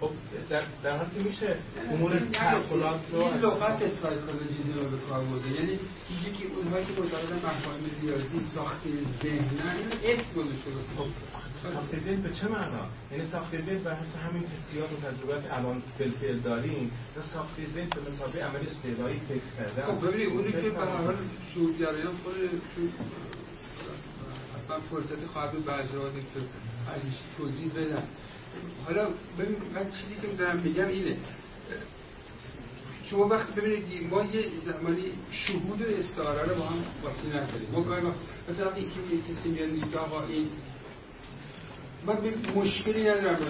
[0.00, 0.10] خب
[0.50, 1.56] در, در حالی که میشه
[1.92, 5.48] امور تعقلات رو این لغت اسپایکولوژیزم رو به کار برده.
[5.48, 5.78] یعنی
[6.10, 8.90] میگه که اونهایی که مطابق مفاهیم ریاضی ساخته
[9.22, 11.06] ذهنن اسم گذاشته خب
[11.62, 15.82] ساخت ذهن به چه معنا؟ یعنی ساخت ذهن بر حسب همین حسیات و تجربات الان
[15.98, 19.86] بالفعل داریم یا ساخت ذهن به مسابقه عمل استعلایی فکر کردن.
[19.86, 21.16] خب ببینید اونی که به هر حال
[21.54, 22.34] شعورگرایان خود
[24.54, 26.40] حتما فرصت خواهد بود بعضی که
[26.94, 28.02] ازش توضیح بدن
[28.86, 31.16] حالا ببین من چیزی که دارم میگم اینه.
[33.10, 37.82] شما وقتی ببینید ما یه زمانی شهود و استعاره رو با هم قاطی نکنیم ما
[37.82, 38.02] گاهی
[38.48, 40.48] مثلا وقتی یکی میگه کسی میاد میگه آقا این
[42.06, 42.16] من
[42.54, 43.46] مشکلی ندارم با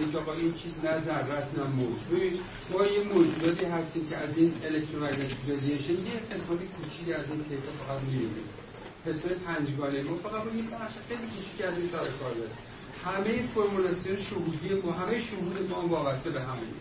[0.00, 1.98] اینکه آقا این چیز نه ذره است نه موج.
[2.12, 2.32] ببین
[2.70, 7.60] ما یه موجوداتی هستیم که از این الکترومگنتیک ردیشن یه قسمت کوچیکی از این تیپ
[7.60, 8.30] فقط می‌بینیم.
[9.04, 10.02] حساب پنجگانه.
[10.02, 12.32] ما فقط یه بخش خیلی کوچیکی از این سر کار
[13.06, 16.74] همه فرمولاسیون شهودی ما همه شهود ما وابسته به همین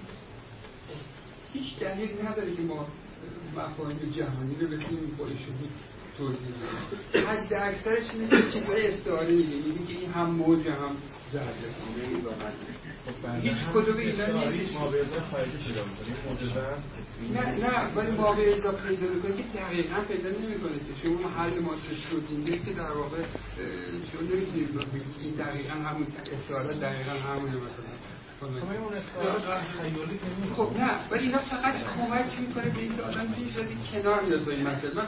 [1.53, 2.88] هیچ دلیل نداره که ما
[3.57, 5.71] مفاهیم جهانی رو بتونیم با شهود
[6.18, 9.55] توضیح حد اکثرش اینه که چیزهای استعاره میگه.
[9.55, 10.97] میگه که این هم موج هم
[11.34, 11.45] ذره
[13.41, 14.76] هیچ کدوم اینا نیست
[17.34, 21.59] نه نه ولی ما به اضافه پیدا می‌کنه که دقیقا پیدا نمی‌کنه که شما حل
[21.59, 23.18] ماده شدینده که در واقع
[24.11, 24.70] شما نمی‌تونید
[25.22, 28.14] این دقیقا همون استعاره دقیقا همونه مثلا.
[30.56, 34.68] خب نه ولی اینا فقط کمک می‌کنه به اینکه آدم بیزادی کنار میاد با این
[34.68, 34.94] مسئله.
[34.96, 35.06] من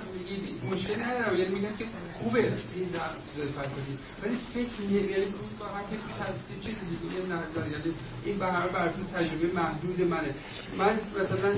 [0.71, 2.39] مشکلی ندارم یعنی میگم که خوبه.
[2.75, 2.99] این در
[3.35, 3.97] فلسفی.
[4.23, 5.25] ولی فکر یعنی
[5.59, 7.93] فقط یک چیزی دیگه نظر یعنی
[8.25, 10.35] این به هر بر تجربه محدود منه.
[10.77, 11.55] من مثلا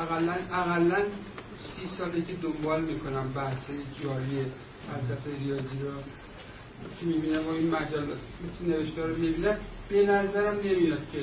[0.00, 1.02] اقلا اقلا
[1.60, 3.70] سی ساله که دنبال می‌کنم بحث
[4.02, 4.46] جاری
[4.86, 5.90] فلسفه ریاضی رو.
[7.00, 8.18] که می‌بینم؟ و این مجلات
[8.66, 9.56] نوشته رو می‌بینم.
[9.90, 11.18] به نظرم نمیاد که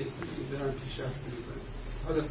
[0.51, 1.61] دارم پیشرفت می‌کنم
[2.07, 2.23] حالا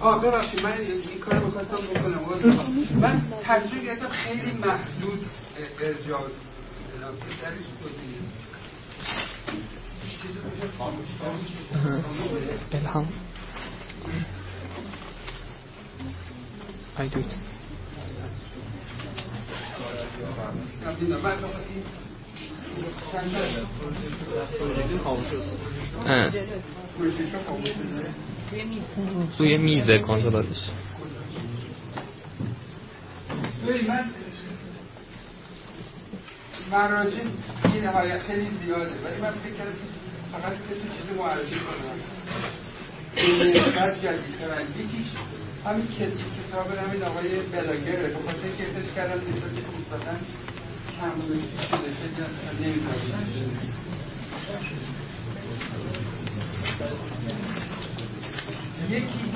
[0.00, 2.20] آه ببخشید من این کار رو می‌خواستم بکنم
[3.00, 5.26] من تصویر گرفتم خیلی محدود
[5.80, 6.20] ارجاع
[7.42, 8.20] درش توضیح
[12.72, 13.08] الهام
[16.98, 17.26] I do it.
[29.38, 30.68] روی میزه کنترلش
[33.88, 34.04] من
[36.72, 37.20] مراجع
[37.64, 39.72] این نهایت خیلی زیاده ولی من فکر کردم
[40.32, 42.12] فقط سه تا چیز معرفی کنم.
[43.76, 45.06] بعد جدیدتر یکیش
[45.64, 49.62] همین کتاب همین آقای بلاگره به خاطر که حس کردن نسبت که
[51.02, 51.10] یکی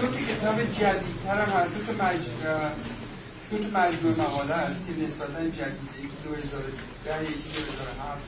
[0.00, 1.74] دو تا کتاب جدیدتر هم هست.
[1.74, 1.80] دو
[3.50, 5.98] دو تا مجموعه مقاله هست که نسبتا جدیده.
[5.98, 6.62] یکی دو هزار
[7.04, 8.26] ده یکی دو هزار هفت.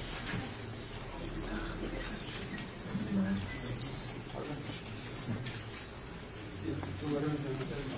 [6.71, 7.97] اسمشو شاید بتونید بگید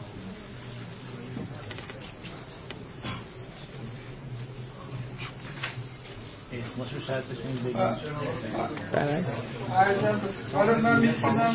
[6.49, 6.49] بله
[10.52, 11.54] حالا من می‌تونم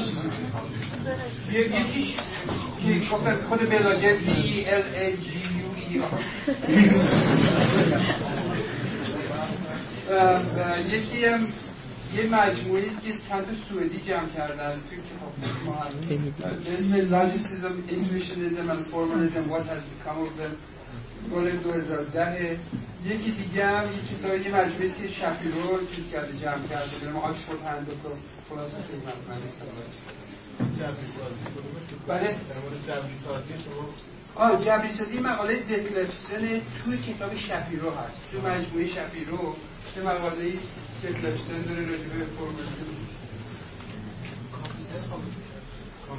[1.51, 2.16] یکیش
[2.82, 3.01] که
[3.49, 4.32] خود B
[4.66, 5.28] L A G
[5.62, 5.95] U E
[10.89, 11.47] یکی هم
[12.16, 15.34] یه مجموعی است که چند سوئدی جمع کردن توی کتاب
[15.66, 15.84] ما
[16.74, 16.93] اسم
[17.89, 20.53] انتویشنیزم and formalism what has become of them
[21.30, 22.60] سال 2010
[23.06, 27.62] یکی دیگه هم یه کتاب یه مجموعی که شفیرو چیز کرده جمع کرده به آکسفورد
[27.62, 28.10] هندبوک و
[28.49, 28.93] فلسفه
[30.80, 32.36] جبری سازی کدومش تو بله.
[34.36, 39.56] آه جبری سازی مقاله دتلفسن توی کتاب شفیرو هست تو مجموعه شفیرو
[39.97, 40.53] یه مقاله
[41.03, 43.06] دتلفسن داره راجع به فرمولیزم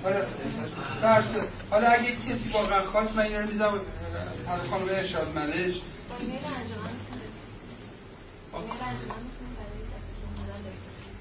[0.05, 0.27] آره.
[1.71, 3.81] حالا اگه کسی واقعا خواست من اینا رو می‌ذارم.
[4.47, 5.81] حالا خانم ارشاد ملش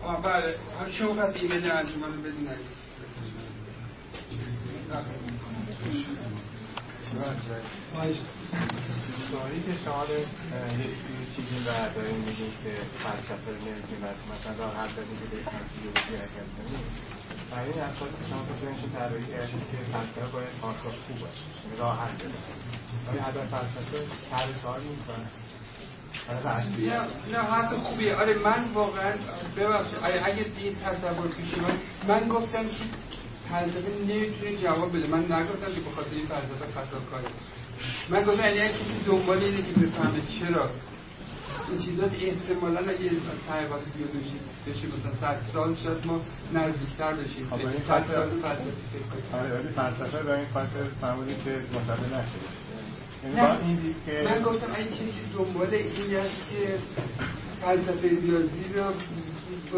[0.01, 0.57] آه بله
[0.91, 2.49] شما پس ایمیل انجمن رو بدین.
[9.31, 10.89] سوالی که شما یه
[11.35, 12.73] چیزی و داریم میگیم که
[13.03, 14.93] فلسفه رو نمی‌دونیم و مثلا راه حل که
[15.31, 20.47] به فیزیولوژی حرکت کنیم بر این اساس شما فکر میشه طراحی کردید که فلسفه باید
[20.61, 21.43] پاسخ خوب باشه
[21.79, 22.39] یعنی حل بده.
[23.11, 23.97] آیا هدف فلسفه
[25.07, 25.13] و
[26.27, 28.15] هدف اصلی نه نه حرف خوبیه.
[28.15, 29.13] آره من واقعا
[29.57, 31.77] ببخشید آره اگه این تصور پیش من
[32.07, 32.83] من گفتم که
[33.49, 35.07] فلسفه نمی‌تونه جواب بده.
[35.07, 37.27] من نگفتم که بخاطر این فلسفه خطا کاره.
[38.09, 40.69] من گفتم یعنی کسی دنبال اینه که بفهمه چرا.
[41.70, 43.11] این چیزات احتمالا اگه
[43.47, 46.22] تحقیقات بیولوژی بشه مثلا 100 سال شاید ما
[46.53, 47.47] نزدیکتر بشیم.
[47.49, 49.36] خب، این 100 سال فلسفه-.
[49.36, 51.59] آره ولی فلسفه به این خاطر فرمودید که
[53.26, 56.80] یعنی این دید که من گفتم اگه کسی دنبال این است که
[57.61, 58.84] فلسفه ریاضی رو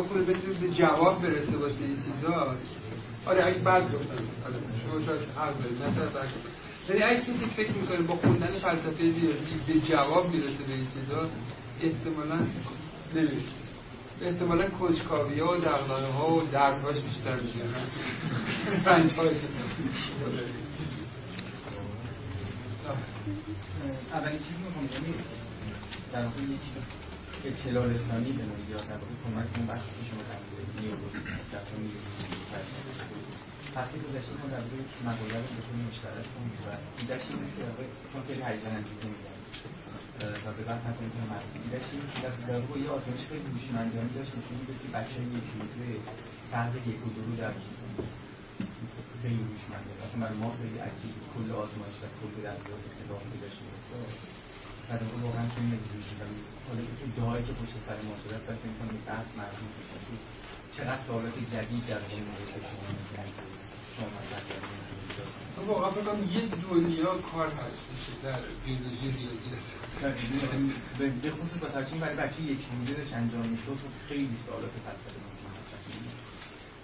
[0.01, 2.55] بخونه بتونه به جواب برسه واسه این چیزا.
[3.25, 4.13] آره اگه بعد گفتم.
[4.45, 6.57] آره شما شاید حق دارید.
[6.89, 11.29] یعنی اگه کسی فکر می‌کنه با خوندن فلسفه ریاضی به جواب می‌رسه به این چیزا
[11.81, 12.39] احتمالا
[13.15, 13.67] نمی‌رسه
[14.21, 17.59] احتمالا کنجکاوی ها و ها و دردهاش بیشتر میشه.
[18.85, 19.37] رنجهاش
[24.13, 25.13] اولین چیزی که می‌خوام بگم.
[26.13, 26.65] در واقع یک
[27.45, 30.39] اطلاع رسانی به نوعی یا در واقع کمک اون بخشی که شما در
[33.81, 34.63] هفته گذشته ما در
[35.05, 36.69] مقاله رو به مشترک خوندیم و
[37.07, 37.63] که
[38.13, 39.37] چون خیلی هیجان انگیز نمی‌گم
[40.21, 43.47] و به بعد هم می‌تونم از ایدهش این بود که در واقع یه آزمایش خیلی
[43.53, 45.87] هوشمندانه داشت نشون می‌داد که بچه یک روزه
[46.51, 47.53] فرق یک و دو رو در
[49.21, 53.63] خیلی هوشمنده اصلا برای ما خیلی عجیب کل آزمایش و کل دریافت اتفاقی که داشته
[53.71, 54.03] باشه و
[54.89, 58.63] در واقع واقعا خیلی نمی‌دونم و حالا این ایده‌هایی که پشت سر ما شده فکر
[58.69, 59.71] می‌کنم این بحث مربوط
[60.07, 60.15] که
[60.75, 62.35] چقدر سوالات جدید در واقع شما
[63.95, 69.49] شما واقعا فکر کنم یه دنیا کار هست میشه در بیولوژی ریاضی
[71.21, 72.59] به خصوص با توجه برای بچه یک
[72.97, 74.71] داشت انجام می‌شد خب خیلی سوالات.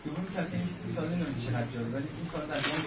[0.06, 2.80] دوم که اصلا این سال نمی‌دونم چقدر جالب ولی این کار در واقع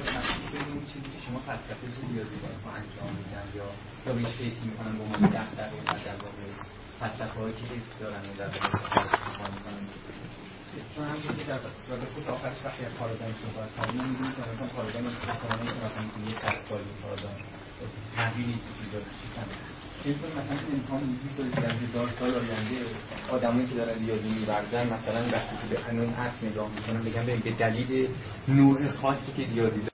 [0.52, 3.68] بین اون چیزی که شما فلسفه ریاضی باید با انجام میدن یا
[4.06, 5.04] یا بهش فکر می‌کنن با
[5.38, 6.42] دغدغه و در واقع
[7.00, 8.68] فلسفه هایی که حس دارن در واقع
[10.94, 11.28] چون که
[13.92, 14.76] می‌دونیم که مثلا
[20.36, 22.86] مثلا امکان سال آینده
[23.28, 27.50] آدمایی که دارن ریاضی می‌ورزن مثلا وقتی که به قانون اصل نگاه می‌کنن بگن به
[27.50, 28.08] دلیل
[28.48, 29.88] نوع خاصی که ریاضی